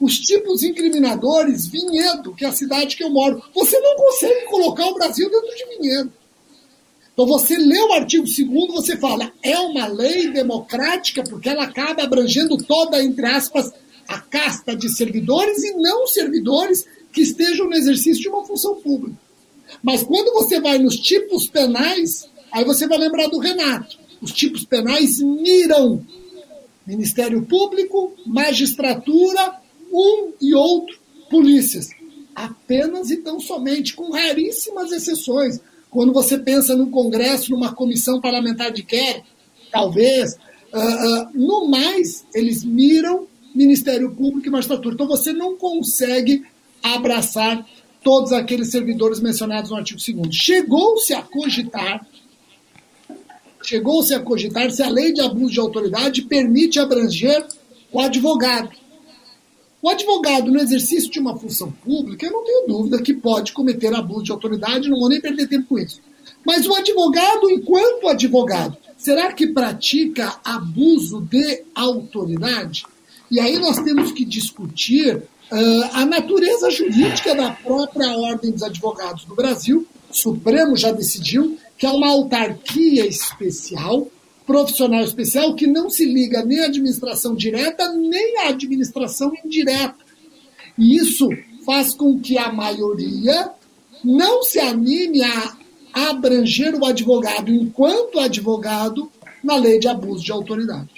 [0.00, 3.42] Os tipos incriminadores, Vinhedo, que é a cidade que eu moro.
[3.54, 6.12] Você não consegue colocar o Brasil dentro de Vinhedo.
[7.12, 12.02] Então você lê o artigo 2 você fala, é uma lei democrática, porque ela acaba
[12.02, 13.72] abrangendo toda, entre aspas,
[14.08, 16.84] a casta de servidores e não servidores
[17.14, 19.16] que estejam no exercício de uma função pública.
[19.82, 23.96] Mas quando você vai nos tipos penais, aí você vai lembrar do Renato.
[24.20, 26.04] Os tipos penais miram
[26.84, 29.60] Ministério Público, magistratura,
[29.92, 30.98] um e outro,
[31.30, 31.90] polícias.
[32.34, 35.60] Apenas e tão somente, com raríssimas exceções.
[35.88, 39.26] Quando você pensa no Congresso, numa comissão parlamentar de inquérito,
[39.70, 40.34] talvez.
[40.72, 44.94] Uh, uh, no mais, eles miram Ministério Público e magistratura.
[44.94, 46.42] Então você não consegue
[46.84, 47.66] abraçar
[48.02, 52.06] todos aqueles servidores mencionados no artigo 2 Chegou-se a cogitar,
[53.62, 57.46] chegou-se a cogitar se a lei de abuso de autoridade permite abranger
[57.90, 58.70] o advogado.
[59.80, 63.94] O advogado, no exercício de uma função pública, eu não tenho dúvida que pode cometer
[63.94, 66.00] abuso de autoridade, não vou nem perder tempo com isso.
[66.44, 72.84] Mas o advogado, enquanto advogado, será que pratica abuso de autoridade?
[73.30, 75.22] E aí nós temos que discutir
[75.92, 81.86] a natureza jurídica da própria Ordem dos Advogados do Brasil, o Supremo já decidiu que
[81.86, 84.08] é uma autarquia especial,
[84.46, 89.96] profissional especial, que não se liga nem à administração direta nem à administração indireta.
[90.78, 91.28] E isso
[91.64, 93.50] faz com que a maioria
[94.02, 95.56] não se anime a
[96.10, 99.10] abranger o advogado enquanto advogado
[99.42, 100.90] na lei de abuso de autoridade.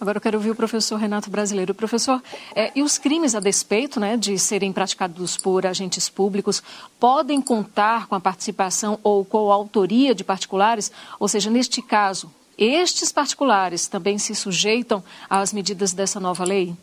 [0.00, 1.74] Agora eu quero ouvir o professor Renato Brasileiro.
[1.74, 2.22] Professor,
[2.54, 6.62] é, e os crimes a despeito né, de serem praticados por agentes públicos
[7.00, 10.92] podem contar com a participação ou com a autoria de particulares?
[11.18, 16.74] Ou seja, neste caso, estes particulares também se sujeitam às medidas dessa nova lei?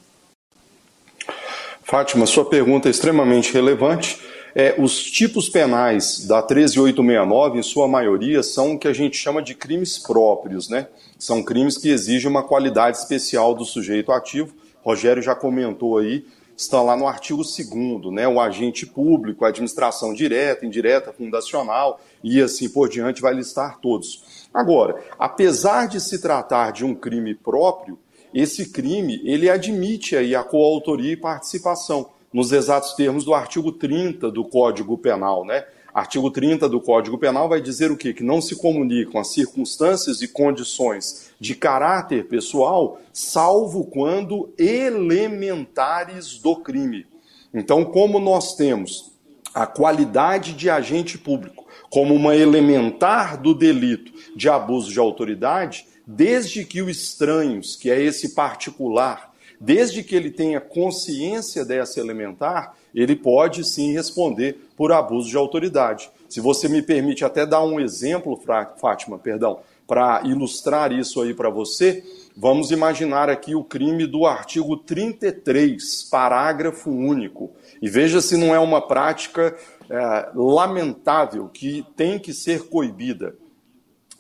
[1.84, 4.20] Fátima, sua pergunta é extremamente relevante.
[4.56, 9.42] É, os tipos penais da 13869, em sua maioria, são o que a gente chama
[9.42, 10.88] de crimes próprios, né?
[11.24, 14.54] São crimes que exigem uma qualidade especial do sujeito ativo.
[14.82, 16.26] Rogério já comentou aí,
[16.58, 18.28] está lá no artigo 2 né?
[18.28, 24.50] O agente público, a administração direta, indireta, fundacional e assim por diante, vai listar todos.
[24.54, 27.98] Agora, apesar de se tratar de um crime próprio,
[28.34, 34.30] esse crime ele admite aí a coautoria e participação nos exatos termos do artigo 30
[34.30, 35.64] do Código Penal, né?
[35.94, 38.14] Artigo 30 do Código Penal vai dizer o quê?
[38.14, 46.56] Que não se comunicam as circunstâncias e condições de caráter pessoal, salvo quando elementares do
[46.56, 47.06] crime.
[47.54, 49.14] Então, como nós temos
[49.54, 56.66] a qualidade de agente público como uma elementar do delito de abuso de autoridade, desde
[56.66, 59.32] que o estranhos, que é esse particular,
[59.64, 66.12] desde que ele tenha consciência dessa elementar, ele pode sim responder por abuso de autoridade.
[66.28, 68.38] Se você me permite até dar um exemplo,
[68.78, 72.04] Fátima, perdão, para ilustrar isso aí para você,
[72.36, 77.52] vamos imaginar aqui o crime do artigo 33, parágrafo único.
[77.82, 79.56] E veja se não é uma prática
[79.90, 83.34] é, lamentável que tem que ser coibida.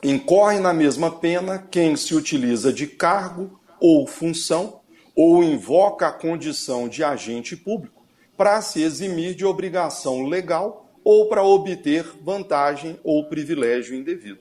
[0.02, 4.83] Incorre na mesma pena quem se utiliza de cargo ou função
[5.16, 8.04] ou invoca a condição de agente público
[8.36, 14.40] para se eximir de obrigação legal ou para obter vantagem ou privilégio indevido.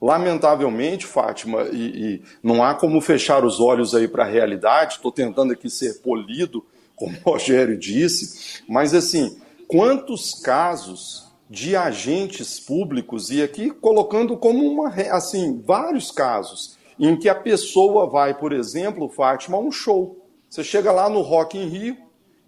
[0.00, 5.10] Lamentavelmente, Fátima, e, e não há como fechar os olhos aí para a realidade, estou
[5.10, 13.30] tentando aqui ser polido, como o Rogério disse, mas assim, quantos casos de agentes públicos,
[13.30, 19.08] e aqui colocando como uma, assim, vários casos, em que a pessoa vai, por exemplo,
[19.08, 20.26] Fátima, a um show.
[20.48, 21.96] Você chega lá no Rock in Rio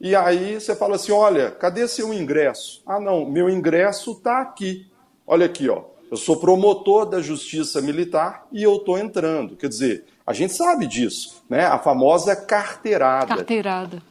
[0.00, 2.82] e aí você fala assim: olha, cadê seu ingresso?
[2.86, 4.86] Ah, não, meu ingresso está aqui.
[5.26, 5.82] Olha aqui, ó.
[6.10, 9.56] Eu sou promotor da Justiça Militar e eu estou entrando.
[9.56, 11.66] Quer dizer, a gente sabe disso, né?
[11.66, 13.36] A famosa carteirada.
[13.36, 14.02] Carteirada.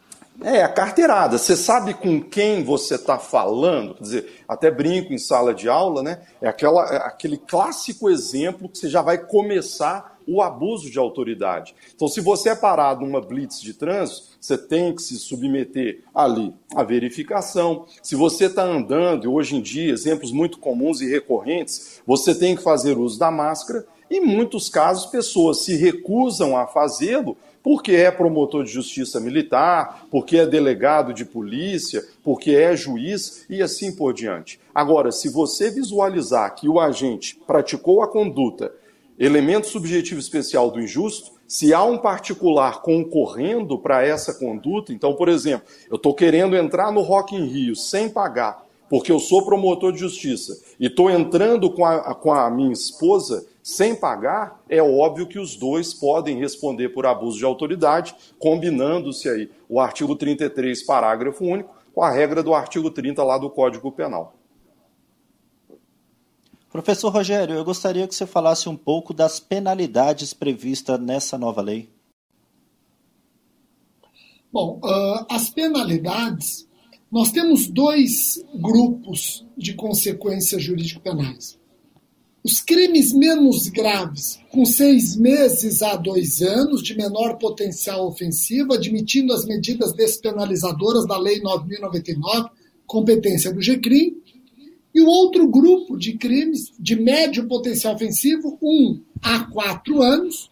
[0.43, 1.37] É, a carteirada.
[1.39, 3.95] Você sabe com quem você está falando?
[3.95, 6.21] Quer dizer, até brinco em sala de aula, né?
[6.39, 11.73] É, aquela, é aquele clássico exemplo que você já vai começar o abuso de autoridade.
[11.95, 16.53] Então, se você é parado numa blitz de trânsito, você tem que se submeter ali
[16.75, 17.85] à verificação.
[18.03, 22.55] Se você está andando, e hoje em dia, exemplos muito comuns e recorrentes, você tem
[22.55, 23.85] que fazer uso da máscara.
[24.09, 30.37] Em muitos casos, pessoas se recusam a fazê-lo porque é promotor de justiça militar, porque
[30.37, 34.57] é delegado de polícia, porque é juiz e assim por diante.
[34.73, 38.71] Agora, se você visualizar que o agente praticou a conduta
[39.17, 45.29] elemento subjetivo especial do injusto, se há um particular concorrendo para essa conduta, então, por
[45.29, 49.91] exemplo, eu estou querendo entrar no Rock in Rio sem pagar, porque eu sou promotor
[49.91, 55.27] de justiça, e estou entrando com a, com a minha esposa sem pagar, é óbvio
[55.27, 61.43] que os dois podem responder por abuso de autoridade, combinando-se aí o artigo 33, parágrafo
[61.43, 64.36] único, com a regra do artigo 30 lá do Código Penal.
[66.69, 71.89] Professor Rogério, eu gostaria que você falasse um pouco das penalidades previstas nessa nova lei.
[74.51, 76.67] Bom, uh, as penalidades,
[77.11, 81.57] nós temos dois grupos de consequências jurídico-penais.
[82.43, 89.33] Os crimes menos graves, com seis meses a dois anos de menor potencial ofensivo, admitindo
[89.33, 92.49] as medidas despenalizadoras da Lei 9.099,
[92.85, 94.21] competência do GCRIM,
[94.97, 100.49] e o outro grupo de crimes de médio potencial ofensivo, um a quatro anos,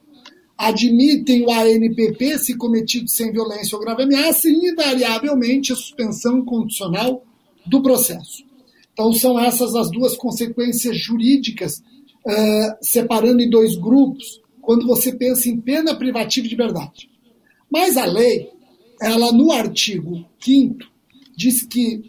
[0.56, 7.26] admitem o ANPP se cometido sem violência ou grave ameaça e, invariavelmente, a suspensão condicional
[7.66, 8.46] do processo.
[8.94, 11.80] Então, são essas as duas consequências jurídicas,
[12.24, 17.10] uh, separando em dois grupos, quando você pensa em pena privativa de liberdade.
[17.68, 18.52] Mas a lei,
[19.02, 20.78] ela no artigo 5
[21.36, 22.04] diz que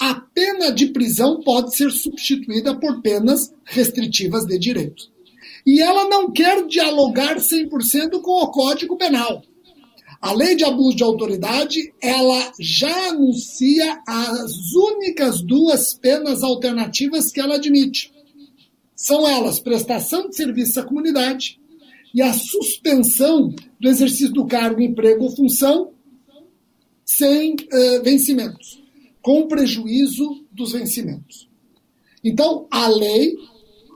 [0.00, 5.10] a pena de prisão pode ser substituída por penas restritivas de direitos.
[5.66, 9.42] E ela não quer dialogar 100% com o Código Penal.
[10.20, 17.40] A lei de abuso de autoridade, ela já anuncia as únicas duas penas alternativas que
[17.40, 18.12] ela admite.
[18.96, 21.60] São elas prestação de serviço à comunidade
[22.12, 25.92] e a suspensão do exercício do cargo, emprego ou função
[27.04, 28.77] sem uh, vencimentos,
[29.28, 31.50] com prejuízo dos vencimentos.
[32.24, 33.36] Então, a lei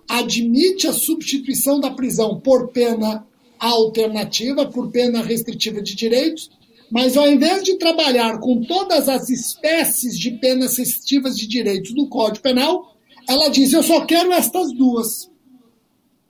[0.07, 3.27] admite a substituição da prisão por pena
[3.59, 6.51] alternativa, por pena restritiva de direitos,
[6.91, 12.07] mas ao invés de trabalhar com todas as espécies de penas restritivas de direitos do
[12.11, 12.95] Código Penal,
[13.27, 15.31] ela diz: eu só quero estas duas.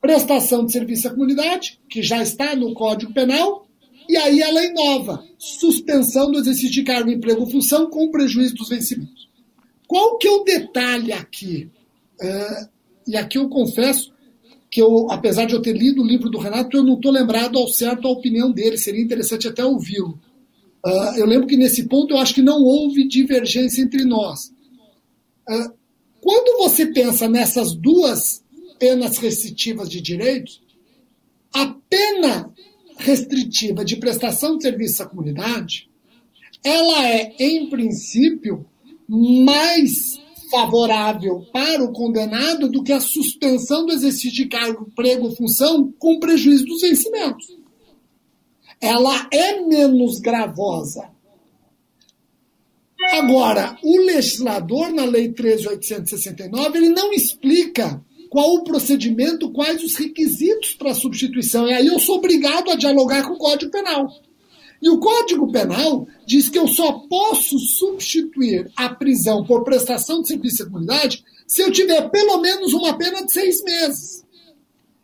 [0.00, 3.66] Prestação de serviço à comunidade, que já está no Código Penal,
[4.12, 9.26] e aí ela inova: suspensão do exercício de cargo, emprego função com prejuízo dos vencimentos.
[9.88, 11.70] Qual que é o detalhe aqui?
[12.20, 12.68] É,
[13.08, 14.12] e aqui eu confesso
[14.70, 17.58] que eu, apesar de eu ter lido o livro do Renato, eu não estou lembrado
[17.58, 20.20] ao certo a opinião dele, seria interessante até ouvi-lo.
[20.84, 24.52] Uh, eu lembro que nesse ponto eu acho que não houve divergência entre nós.
[25.48, 25.72] Uh,
[26.20, 28.44] quando você pensa nessas duas
[28.78, 30.60] penas restritivas de direitos,
[31.54, 32.52] a pena
[33.02, 35.88] restritiva de prestação de serviço à comunidade,
[36.64, 38.64] ela é, em princípio,
[39.08, 45.36] mais favorável para o condenado do que a suspensão do exercício de cargo, emprego ou
[45.36, 47.56] função com prejuízo dos vencimentos.
[48.80, 51.10] Ela é menos gravosa.
[53.12, 58.02] Agora, o legislador, na Lei 13.869, ele não explica
[58.32, 61.68] qual o procedimento, quais os requisitos para a substituição.
[61.68, 64.08] E aí eu sou obrigado a dialogar com o Código Penal.
[64.80, 70.28] E o Código Penal diz que eu só posso substituir a prisão por prestação de
[70.28, 74.24] serviço à comunidade se eu tiver pelo menos uma pena de seis meses.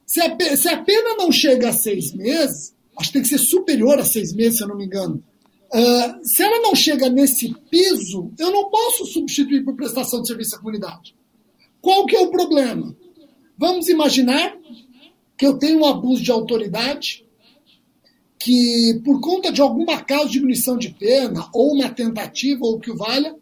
[0.06, 3.38] Se a, se a pena não chega a seis meses, acho que tem que ser
[3.38, 5.22] superior a seis meses, se eu não me engano.
[5.70, 10.56] Uh, se ela não chega nesse piso, eu não posso substituir por prestação de serviço
[10.56, 11.14] à comunidade.
[11.82, 12.96] Qual que é o problema?
[13.58, 14.56] Vamos imaginar
[15.36, 17.26] que eu tenho um abuso de autoridade
[18.38, 22.80] que, por conta de alguma causa de diminuição de pena, ou uma tentativa, ou o
[22.80, 23.34] que o valha,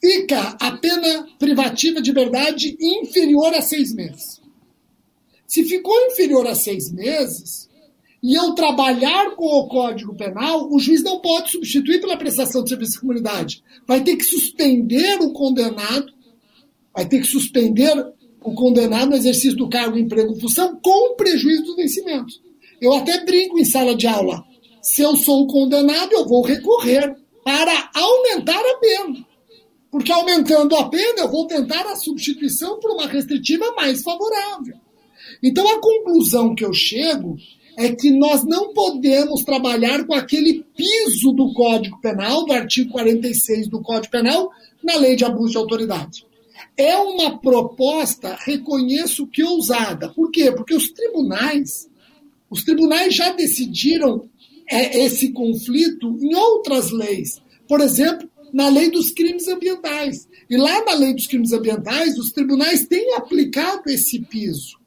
[0.00, 4.40] fica a pena privativa de verdade inferior a seis meses.
[5.46, 7.68] Se ficou inferior a seis meses,
[8.22, 12.68] e eu trabalhar com o Código Penal, o juiz não pode substituir pela prestação de
[12.68, 13.62] serviço de comunidade.
[13.86, 16.12] Vai ter que suspender o condenado,
[16.92, 18.12] vai ter que suspender
[18.42, 22.40] o condenado no exercício do cargo, emprego, função, com prejuízo dos vencimentos.
[22.80, 24.44] Eu até brinco em sala de aula.
[24.80, 27.14] Se eu sou condenado, eu vou recorrer
[27.44, 29.26] para aumentar a pena.
[29.90, 34.76] Porque aumentando a pena, eu vou tentar a substituição por uma restritiva mais favorável.
[35.42, 37.36] Então, a conclusão que eu chego
[37.76, 43.68] é que nós não podemos trabalhar com aquele piso do Código Penal, do artigo 46
[43.68, 44.50] do Código Penal,
[44.82, 46.24] na lei de abuso de autoridade.
[46.80, 50.08] É uma proposta, reconheço que ousada.
[50.10, 50.50] Por quê?
[50.52, 51.90] Porque os tribunais
[52.50, 54.28] os tribunais já decidiram
[54.68, 57.40] é, esse conflito em outras leis.
[57.68, 60.28] Por exemplo, na lei dos crimes ambientais.
[60.48, 64.80] E lá na lei dos crimes ambientais, os tribunais têm aplicado esse piso.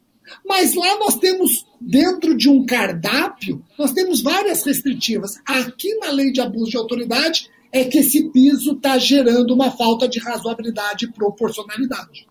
[0.46, 5.40] Mas lá nós temos, dentro de um cardápio, nós temos várias restritivas.
[5.46, 10.08] Aqui na lei de abuso de autoridade é que esse piso está gerando uma falta
[10.08, 12.28] de razoabilidade e proporcionalidade.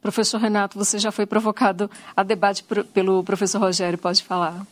[0.00, 4.66] Professor Renato, você já foi provocado a debate pelo professor Rogério, pode falar.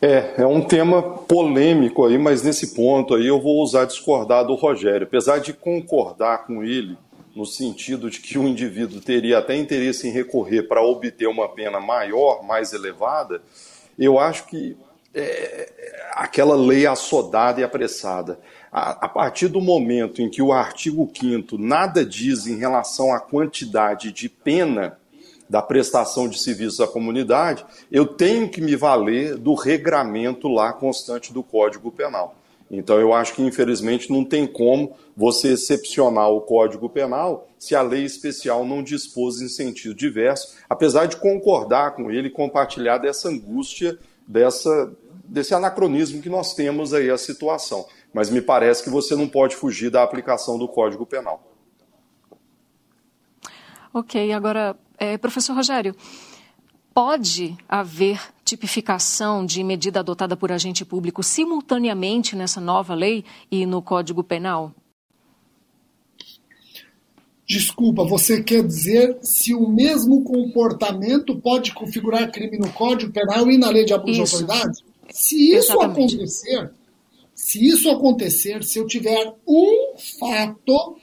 [0.00, 4.54] É, é um tema polêmico aí, mas nesse ponto aí eu vou ousar discordar do
[4.54, 5.06] Rogério.
[5.06, 6.96] Apesar de concordar com ele,
[7.36, 11.78] no sentido de que o indivíduo teria até interesse em recorrer para obter uma pena
[11.78, 13.40] maior, mais elevada,
[13.96, 14.76] eu acho que
[15.14, 15.70] é,
[16.14, 18.38] aquela lei assodada e apressada
[18.72, 23.20] a, a partir do momento em que o artigo 5 nada diz em relação à
[23.20, 24.98] quantidade de pena
[25.48, 31.30] da prestação de serviços à comunidade, eu tenho que me valer do regramento lá constante
[31.30, 32.34] do Código Penal.
[32.70, 37.82] Então, eu acho que, infelizmente, não tem como você excepcionar o Código Penal se a
[37.82, 43.28] lei especial não dispôs em sentido diverso, apesar de concordar com ele e compartilhar dessa
[43.28, 44.90] angústia, dessa,
[45.32, 49.56] desse anacronismo que nós temos aí a situação mas me parece que você não pode
[49.56, 51.42] fugir da aplicação do Código Penal.
[53.92, 55.94] Ok, agora, é, professor Rogério,
[56.94, 63.80] pode haver tipificação de medida adotada por agente público simultaneamente nessa nova lei e no
[63.82, 64.72] Código Penal?
[67.46, 73.58] Desculpa, você quer dizer se o mesmo comportamento pode configurar crime no Código Penal e
[73.58, 74.38] na lei de abuso isso.
[74.38, 74.91] de autoridade?
[75.12, 76.14] Se isso Exatamente.
[76.16, 76.70] acontecer,
[77.34, 80.96] se isso acontecer, se eu tiver um fato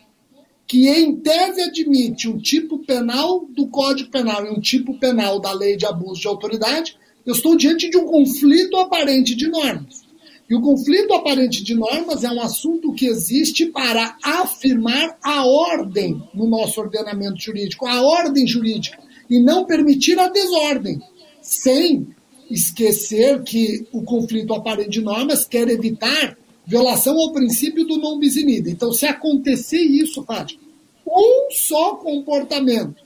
[0.68, 5.52] que em tese admite um tipo penal do Código Penal e um tipo penal da
[5.52, 6.96] lei de abuso de autoridade,
[7.26, 10.08] eu estou diante de um conflito aparente de normas.
[10.50, 16.22] E o conflito aparente de normas é um assunto que existe para afirmar a ordem
[16.34, 18.98] no nosso ordenamento jurídico, a ordem jurídica,
[19.30, 21.00] e não permitir a desordem,
[21.42, 22.08] sem
[22.50, 28.36] esquecer que o conflito aparente de normas quer evitar violação ao princípio do non bis
[28.36, 28.74] in idem.
[28.74, 30.62] Então, se acontecer isso, Fátima,
[31.08, 33.02] um só comportamento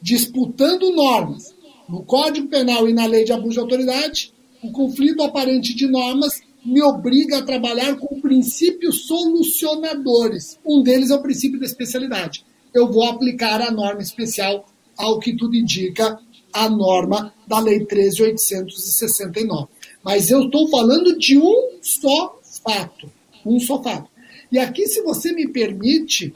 [0.00, 1.54] disputando normas
[1.88, 4.32] no Código Penal e na Lei de Abuso de Autoridade,
[4.62, 10.58] o conflito aparente de normas me obriga a trabalhar com princípios solucionadores.
[10.64, 12.44] Um deles é o princípio da especialidade.
[12.74, 16.20] Eu vou aplicar a norma especial ao que tudo indica
[16.52, 19.68] a norma da Lei 13.869.
[20.02, 23.10] Mas eu estou falando de um só fato.
[23.44, 24.08] Um só fato.
[24.50, 26.32] E aqui, se você me permite,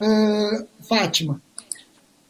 [0.00, 1.40] uh, Fátima,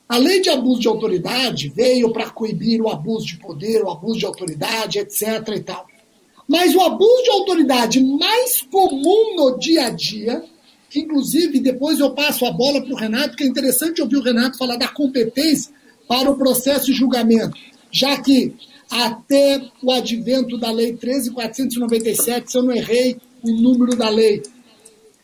[0.09, 4.19] a lei de abuso de autoridade veio para coibir o abuso de poder, o abuso
[4.19, 5.49] de autoridade, etc.
[5.57, 5.87] e tal.
[6.47, 10.45] Mas o abuso de autoridade mais comum no dia a dia,
[10.91, 14.23] que inclusive depois eu passo a bola para o Renato, que é interessante ouvir o
[14.23, 15.73] Renato falar da competência
[16.09, 17.57] para o processo de julgamento,
[17.91, 18.55] já que
[18.91, 24.43] até o advento da Lei 13.497, se eu não errei, o número da lei.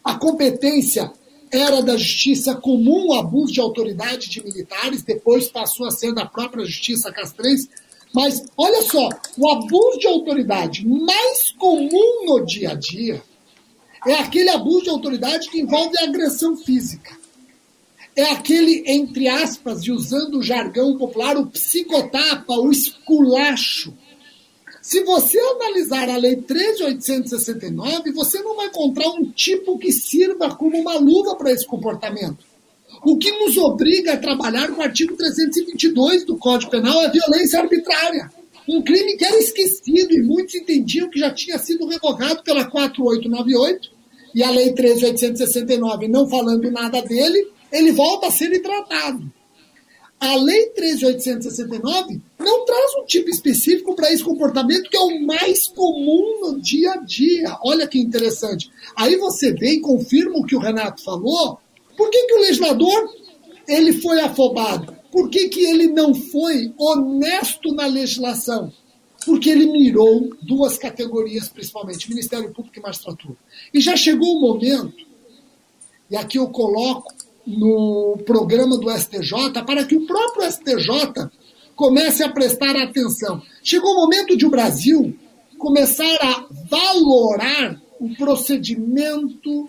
[0.04, 1.10] A competência
[1.50, 6.26] era da justiça comum o abuso de autoridade de militares, depois passou a ser da
[6.26, 7.68] própria justiça castrense.
[8.12, 9.08] Mas olha só,
[9.38, 13.22] o abuso de autoridade mais comum no dia a dia
[14.06, 17.19] é aquele abuso de autoridade que envolve agressão física.
[18.20, 23.94] É aquele, entre aspas, e usando o jargão popular, o psicotapa, o esculacho
[24.90, 30.76] se você analisar a Lei 13.869, você não vai encontrar um tipo que sirva como
[30.78, 32.38] uma luva para esse comportamento.
[33.04, 37.10] O que nos obriga a trabalhar com o artigo 322 do Código Penal é a
[37.10, 38.32] violência arbitrária.
[38.66, 43.90] Um crime que era esquecido e muitos entendiam que já tinha sido revogado pela 4898
[44.34, 49.30] e a Lei 13.869 não falando nada dele, ele volta a ser tratado.
[50.20, 55.66] A Lei 13.869 não traz um tipo específico para esse comportamento que é o mais
[55.68, 57.56] comum no dia a dia.
[57.64, 58.70] Olha que interessante.
[58.94, 61.58] Aí você vem e confirma o que o Renato falou.
[61.96, 63.08] Por que, que o legislador
[63.66, 64.94] ele foi afobado?
[65.10, 68.70] Por que, que ele não foi honesto na legislação?
[69.24, 73.36] Porque ele mirou duas categorias, principalmente, Ministério Público e Magistratura.
[73.72, 75.06] E já chegou o momento,
[76.10, 77.12] e aqui eu coloco
[77.56, 81.30] no programa do STJ para que o próprio STJ
[81.74, 83.42] comece a prestar atenção.
[83.62, 85.14] Chegou o momento de o Brasil
[85.58, 89.68] começar a valorar o procedimento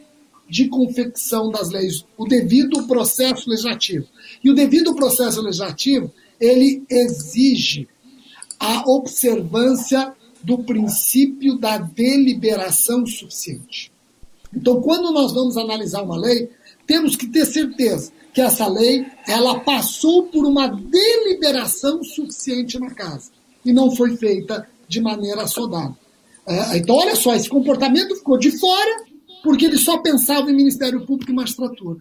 [0.49, 4.05] de confecção das leis, o devido processo legislativo.
[4.43, 7.87] E o devido processo legislativo, ele exige
[8.59, 10.13] a observância
[10.43, 13.91] do princípio da deliberação suficiente.
[14.53, 16.49] Então, quando nós vamos analisar uma lei,
[16.85, 23.31] temos que ter certeza que essa lei ela passou por uma deliberação suficiente na casa
[23.65, 25.95] e não foi feita de maneira assodada.
[26.45, 29.03] É, então, olha só, esse comportamento ficou de fora
[29.43, 31.99] porque ele só pensava em Ministério Público e magistratura.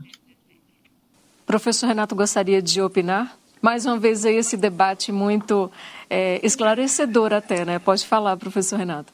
[1.46, 3.36] Professor Renato gostaria de opinar?
[3.60, 5.70] Mais uma vez aí esse debate muito
[6.08, 7.78] é, esclarecedor até, né?
[7.78, 9.12] Pode falar, professor Renato.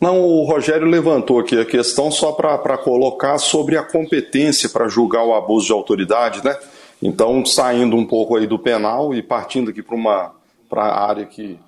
[0.00, 5.22] Não, o Rogério levantou aqui a questão só para colocar sobre a competência para julgar
[5.24, 6.58] o abuso de autoridade, né?
[7.02, 10.34] Então, saindo um pouco aí do penal e partindo aqui para uma
[10.70, 11.58] para área que,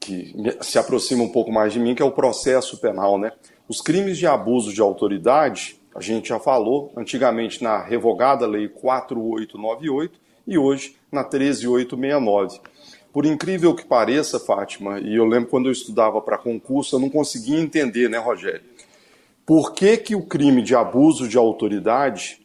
[0.00, 3.30] que se aproxima um pouco mais de mim, que é o processo penal, né?
[3.68, 10.18] Os crimes de abuso de autoridade, a gente já falou, antigamente na revogada lei 4898
[10.46, 12.60] e hoje na 13869.
[13.14, 17.08] Por incrível que pareça, Fátima, e eu lembro quando eu estudava para concurso, eu não
[17.08, 18.62] conseguia entender, né, Rogério?
[19.46, 22.44] Por que, que o crime de abuso de autoridade,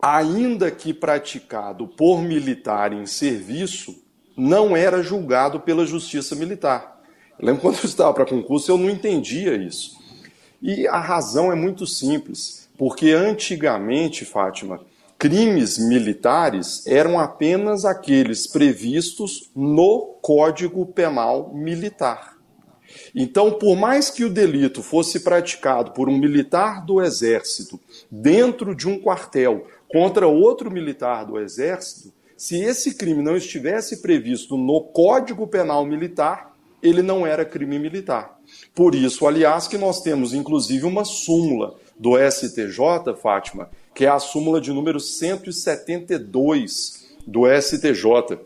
[0.00, 4.02] ainda que praticado por militar em serviço,
[4.34, 6.98] não era julgado pela justiça militar?
[7.38, 9.94] Eu lembro quando eu estudava para concurso, eu não entendia isso.
[10.62, 14.80] E a razão é muito simples, porque antigamente, Fátima,
[15.18, 22.36] crimes militares eram apenas aqueles previstos no Código Penal Militar.
[23.14, 28.88] Então, por mais que o delito fosse praticado por um militar do Exército dentro de
[28.88, 35.46] um quartel contra outro militar do Exército, se esse crime não estivesse previsto no Código
[35.46, 38.38] Penal Militar, ele não era crime militar.
[38.74, 44.18] Por isso, aliás, que nós temos inclusive uma súmula do STJ, Fátima, que é a
[44.18, 48.38] súmula de número 172 do STJ,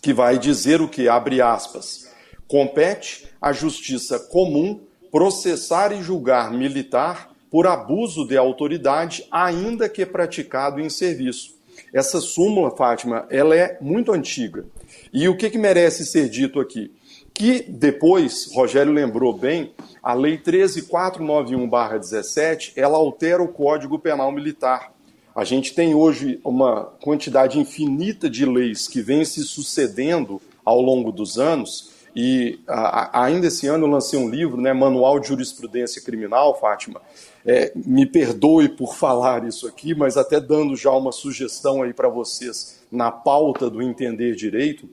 [0.00, 1.08] que vai dizer o que?
[1.08, 2.08] Abre aspas.
[2.46, 4.80] Compete à justiça comum
[5.10, 11.56] processar e julgar militar por abuso de autoridade, ainda que praticado em serviço.
[11.92, 14.66] Essa súmula, Fátima, ela é muito antiga.
[15.12, 16.92] E o que, que merece ser dito aqui?
[17.38, 19.72] Que depois, Rogério lembrou bem,
[20.02, 24.92] a Lei 13491-17, ela altera o Código Penal Militar.
[25.36, 31.12] A gente tem hoje uma quantidade infinita de leis que vêm se sucedendo ao longo
[31.12, 36.02] dos anos, e a, ainda esse ano eu lancei um livro, né, Manual de Jurisprudência
[36.02, 37.00] Criminal, Fátima.
[37.46, 42.08] É, me perdoe por falar isso aqui, mas até dando já uma sugestão aí para
[42.08, 44.88] vocês na pauta do entender direito.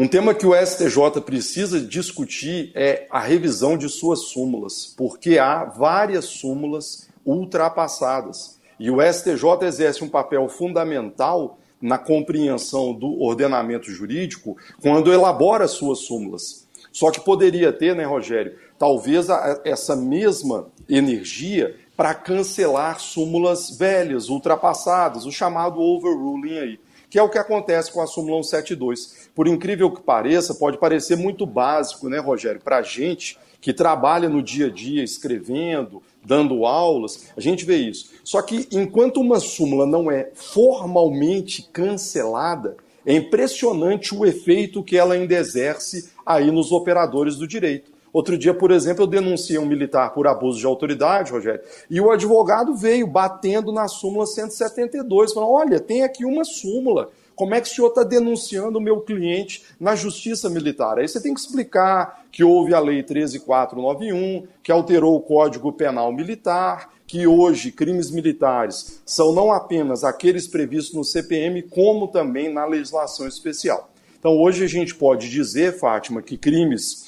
[0.00, 5.64] Um tema que o STJ precisa discutir é a revisão de suas súmulas, porque há
[5.64, 8.60] várias súmulas ultrapassadas.
[8.78, 15.98] E o STJ exerce um papel fundamental na compreensão do ordenamento jurídico quando elabora suas
[15.98, 16.68] súmulas.
[16.92, 19.26] Só que poderia ter, né, Rogério, talvez
[19.64, 26.80] essa mesma energia para cancelar súmulas velhas, ultrapassadas, o chamado overruling aí,
[27.10, 29.30] que é o que acontece com a súmula 172.
[29.34, 34.28] Por incrível que pareça, pode parecer muito básico, né, Rogério, para a gente que trabalha
[34.28, 38.10] no dia a dia escrevendo, dando aulas, a gente vê isso.
[38.22, 45.14] Só que enquanto uma súmula não é formalmente cancelada, é impressionante o efeito que ela
[45.14, 47.90] ainda exerce aí nos operadores do direito.
[48.12, 52.10] Outro dia, por exemplo, eu denunciei um militar por abuso de autoridade, Rogério, e o
[52.10, 57.68] advogado veio batendo na súmula 172, falando: olha, tem aqui uma súmula como é que
[57.68, 60.98] o senhor está denunciando o meu cliente na justiça militar?
[60.98, 66.12] Aí você tem que explicar que houve a Lei 13491, que alterou o Código Penal
[66.12, 72.66] Militar, que hoje crimes militares são não apenas aqueles previstos no CPM, como também na
[72.66, 73.88] legislação especial.
[74.18, 77.07] Então, hoje a gente pode dizer, Fátima, que crimes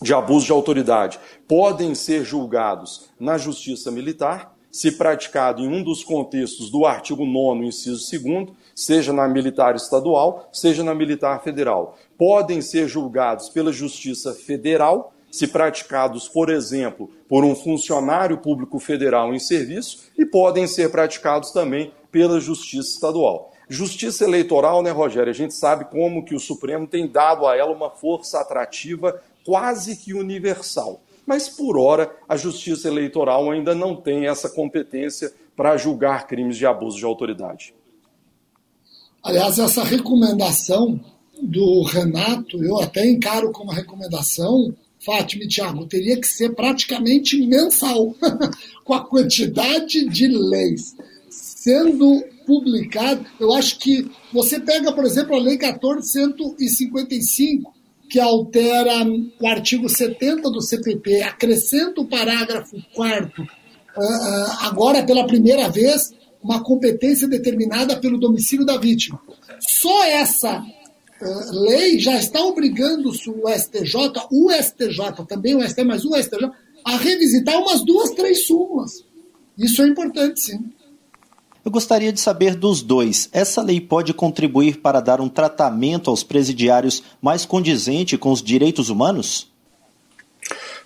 [0.00, 6.04] de abuso de autoridade podem ser julgados na justiça militar, se praticado em um dos
[6.04, 11.96] contextos do artigo 9, inciso 2, seja na militar estadual, seja na militar federal.
[12.16, 19.34] Podem ser julgados pela Justiça Federal, se praticados, por exemplo, por um funcionário público federal
[19.34, 23.52] em serviço, e podem ser praticados também pela Justiça Estadual.
[23.68, 25.30] Justiça eleitoral, né, Rogério?
[25.30, 29.96] A gente sabe como que o Supremo tem dado a ela uma força atrativa quase
[29.96, 31.02] que universal.
[31.24, 36.66] Mas, por hora, a Justiça Eleitoral ainda não tem essa competência para julgar crimes de
[36.66, 37.72] abuso de autoridade.
[39.22, 41.00] Aliás, essa recomendação
[41.40, 48.14] do Renato, eu até encaro como recomendação, Fátima e Tiago, teria que ser praticamente mensal,
[48.84, 50.94] com a quantidade de leis
[51.30, 53.24] sendo publicada.
[53.40, 57.77] Eu acho que você pega, por exemplo, a Lei 1455,
[58.08, 59.04] que altera
[59.40, 63.58] o artigo 70 do CPP, acrescenta o parágrafo 4
[63.96, 69.20] ah, ah, agora pela primeira vez, uma competência determinada pelo domicílio da vítima.
[69.58, 73.96] Só essa uh, lei já está obrigando o STJ,
[74.30, 76.48] o STJ, também o STJ, mas o STJ,
[76.84, 79.04] a revisitar umas duas, três súmulas.
[79.58, 80.72] Isso é importante, sim.
[81.68, 83.28] Eu gostaria de saber dos dois.
[83.30, 88.88] Essa lei pode contribuir para dar um tratamento aos presidiários mais condizente com os direitos
[88.88, 89.52] humanos?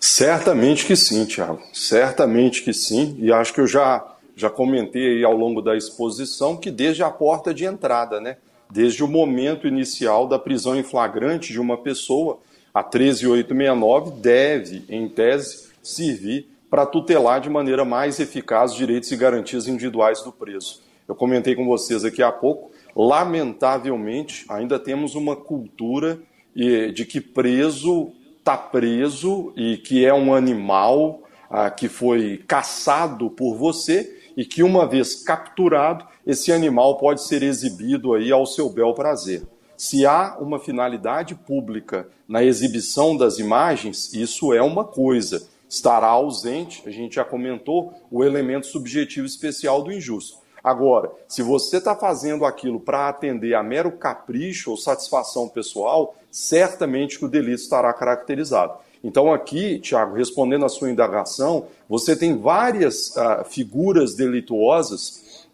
[0.00, 1.62] Certamente que sim, Tiago.
[1.72, 3.14] Certamente que sim.
[3.20, 4.04] E acho que eu já
[4.34, 9.06] já comentei ao longo da exposição que desde a porta de entrada, né, desde o
[9.06, 12.40] momento inicial da prisão em flagrante de uma pessoa,
[12.74, 19.16] a 13869 deve, em tese, servir para tutelar de maneira mais eficaz os direitos e
[19.16, 20.80] garantias individuais do preso.
[21.06, 26.18] Eu comentei com vocês aqui há pouco, lamentavelmente, ainda temos uma cultura
[26.56, 31.20] de que preso está preso e que é um animal
[31.50, 37.42] ah, que foi caçado por você e que, uma vez capturado, esse animal pode ser
[37.42, 39.42] exibido aí ao seu bel prazer.
[39.76, 45.51] Se há uma finalidade pública na exibição das imagens, isso é uma coisa.
[45.72, 50.36] Estará ausente, a gente já comentou, o elemento subjetivo especial do injusto.
[50.62, 57.18] Agora, se você está fazendo aquilo para atender a mero capricho ou satisfação pessoal, certamente
[57.18, 58.74] que o delito estará caracterizado.
[59.02, 65.48] Então, aqui, Tiago, respondendo à sua indagação, você tem várias uh, figuras delituosas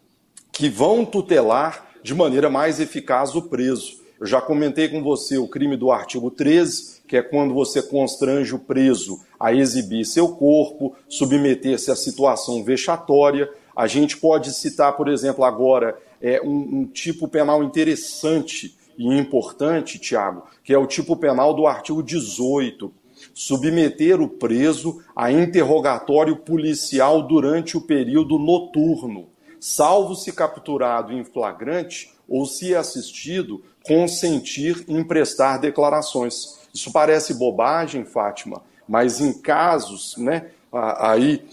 [0.51, 3.98] que vão tutelar de maneira mais eficaz o preso.
[4.19, 8.53] Eu já comentei com você o crime do artigo 13, que é quando você constrange
[8.53, 13.49] o preso a exibir seu corpo, submeter-se a situação vexatória.
[13.73, 19.97] A gente pode citar, por exemplo, agora é, um, um tipo penal interessante e importante,
[19.97, 22.91] Tiago, que é o tipo penal do artigo 18,
[23.33, 29.29] submeter o preso a interrogatório policial durante o período noturno,
[29.61, 36.59] salvo se capturado em flagrante ou se assistido consentir em prestar declarações.
[36.71, 41.43] Isso parece bobagem, Fátima, mas em casos, né, aí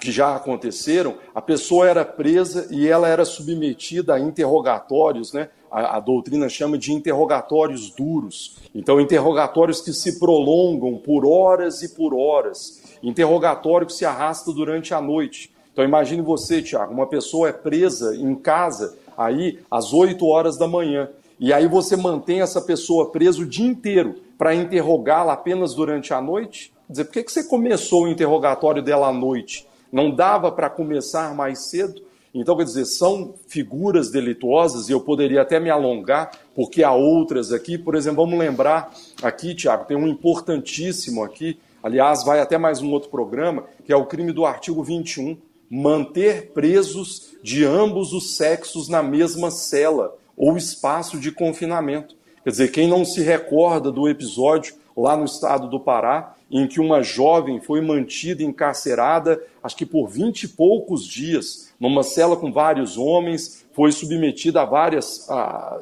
[0.00, 5.50] que já aconteceram, a pessoa era presa e ela era submetida a interrogatórios, né?
[5.70, 8.56] A, a, doutrina chama de interrogatórios duros.
[8.74, 12.80] Então, interrogatórios que se prolongam por horas e por horas.
[13.02, 15.52] Interrogatório que se arrasta durante a noite.
[15.72, 20.66] Então, imagine você, Tiago, uma pessoa é presa em casa aí às 8 horas da
[20.66, 21.08] manhã.
[21.40, 26.20] E aí você mantém essa pessoa presa o dia inteiro para interrogá-la apenas durante a
[26.20, 26.72] noite?
[26.86, 29.66] Quer dizer, por que, que você começou o interrogatório dela à noite?
[29.92, 32.02] Não dava para começar mais cedo?
[32.34, 37.52] Então, quer dizer, são figuras delituosas, e eu poderia até me alongar, porque há outras
[37.52, 37.78] aqui.
[37.78, 42.90] Por exemplo, vamos lembrar aqui, Tiago, tem um importantíssimo aqui, aliás, vai até mais um
[42.90, 45.38] outro programa, que é o crime do artigo 21,
[45.70, 52.16] manter presos de ambos os sexos na mesma cela ou espaço de confinamento.
[52.44, 56.80] Quer dizer, quem não se recorda do episódio lá no estado do Pará, em que
[56.80, 62.50] uma jovem foi mantida encarcerada, acho que por vinte e poucos dias, numa cela com
[62.50, 65.28] vários homens, foi submetida a vários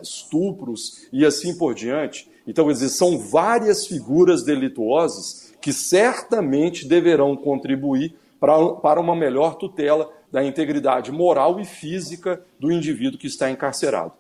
[0.03, 2.29] estupros e assim por diante.
[2.47, 9.55] Então, quer dizer, são várias figuras delituosas que certamente deverão contribuir para, para uma melhor
[9.55, 14.13] tutela da integridade moral e física do indivíduo que está encarcerado.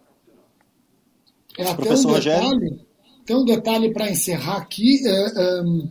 [1.58, 2.80] É, até Professor um detalhe,
[3.24, 5.06] tem um detalhe para encerrar aqui.
[5.06, 5.90] É, um,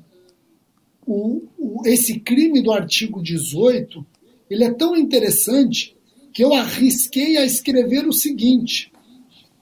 [1.06, 4.06] o, o, esse crime do artigo 18
[4.50, 5.96] ele é tão interessante
[6.34, 8.92] que eu arrisquei a escrever o seguinte: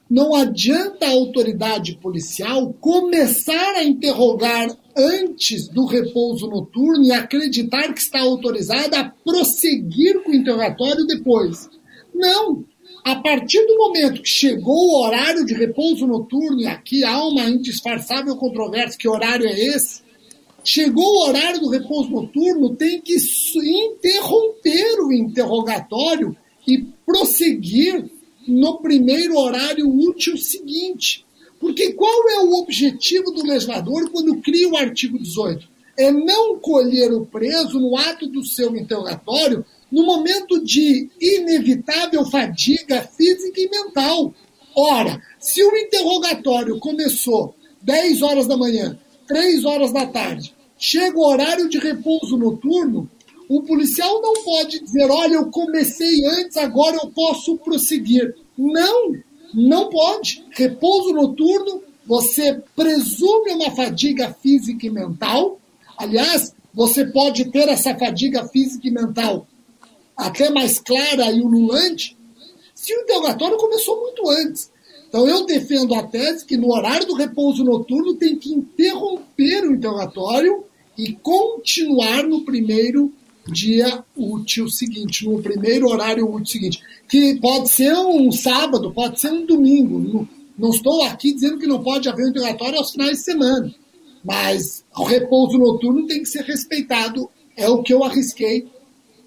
[0.10, 7.99] não adianta a autoridade policial começar a interrogar antes do repouso noturno e acreditar que
[7.99, 11.70] está autorizada a prosseguir com o interrogatório depois.
[12.14, 12.66] Não!
[13.04, 17.49] A partir do momento que chegou o horário de repouso noturno, e aqui há uma
[17.49, 20.01] indisfarçável controvérsia, que horário é esse?
[20.64, 23.18] Chegou o horário do repouso noturno, tem que
[23.56, 26.36] interromper o interrogatório
[26.66, 28.10] e prosseguir
[28.47, 31.26] no primeiro horário útil seguinte.
[31.60, 35.68] Porque qual é o objetivo do legislador quando cria o artigo 18?
[35.97, 43.04] É não colher o preso no ato do seu interrogatório no momento de inevitável fadiga
[43.16, 44.34] física e mental.
[44.76, 51.28] Ora, se o interrogatório começou 10 horas da manhã, 3 horas da tarde, chega o
[51.28, 53.08] horário de repouso noturno,
[53.48, 58.36] o policial não pode dizer, olha, eu comecei antes, agora eu posso prosseguir.
[58.58, 59.16] Não,
[59.54, 60.44] não pode.
[60.54, 65.60] Repouso noturno, você presume uma fadiga física e mental.
[65.96, 69.46] Aliás, você pode ter essa fadiga física e mental
[70.16, 72.18] até mais clara e ululante,
[72.74, 74.72] se o interrogatório começou muito antes.
[75.07, 79.74] Então eu defendo a tese que no horário do repouso noturno tem que interromper o
[79.74, 80.64] interrogatório
[80.97, 83.11] e continuar no primeiro
[83.47, 89.32] dia útil seguinte, no primeiro horário útil seguinte, que pode ser um sábado, pode ser
[89.32, 90.28] um domingo.
[90.57, 93.76] Não, estou aqui dizendo que não pode haver um interrogatório aos finais de semana,
[94.24, 97.30] mas o repouso noturno tem que ser respeitado.
[97.55, 98.68] É o que eu arrisquei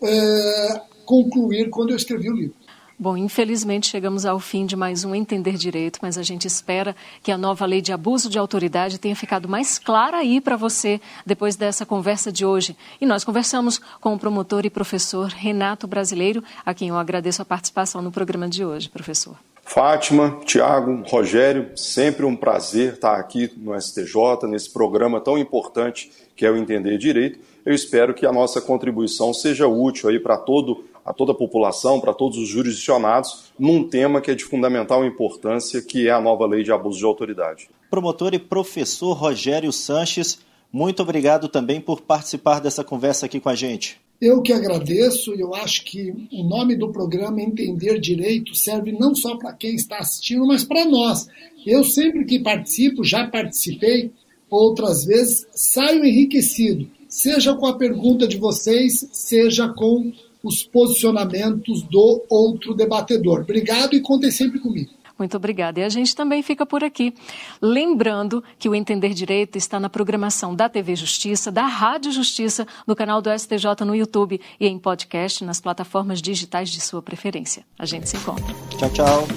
[0.01, 2.55] uh, concluir quando eu escrevi o livro.
[2.99, 7.31] Bom, infelizmente chegamos ao fim de mais um Entender Direito, mas a gente espera que
[7.31, 11.57] a nova lei de abuso de autoridade tenha ficado mais clara aí para você depois
[11.57, 12.75] dessa conversa de hoje.
[12.99, 17.45] E nós conversamos com o promotor e professor Renato Brasileiro, a quem eu agradeço a
[17.45, 19.37] participação no programa de hoje, professor.
[19.63, 26.47] Fátima, Tiago, Rogério, sempre um prazer estar aqui no STJ, nesse programa tão importante que
[26.47, 27.41] é o Entender Direito.
[27.67, 32.01] Eu espero que a nossa contribuição seja útil aí para todo a toda a população,
[32.01, 36.47] para todos os jurisdicionados, num tema que é de fundamental importância, que é a nova
[36.47, 37.69] lei de abuso de autoridade.
[37.91, 40.39] Promotor e professor Rogério Sanches,
[40.73, 44.01] muito obrigado também por participar dessa conversa aqui com a gente.
[44.21, 49.37] Eu que agradeço, eu acho que o nome do programa Entender Direito serve não só
[49.37, 51.29] para quem está assistindo, mas para nós.
[51.65, 54.11] Eu sempre que participo, já participei
[54.49, 60.13] outras vezes, saio enriquecido, seja com a pergunta de vocês, seja com
[60.43, 63.41] os posicionamentos do outro debatedor.
[63.41, 64.91] Obrigado e contem sempre comigo.
[65.19, 65.81] Muito obrigada.
[65.81, 67.15] E a gente também fica por aqui.
[67.61, 72.95] Lembrando que o Entender Direito está na programação da TV Justiça, da Rádio Justiça, no
[72.95, 77.65] canal do STJ no YouTube e em podcast nas plataformas digitais de sua preferência.
[77.79, 78.55] A gente se encontra.
[78.79, 79.29] Tchau, tchau.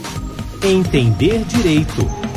[0.62, 2.29] Entender Direito.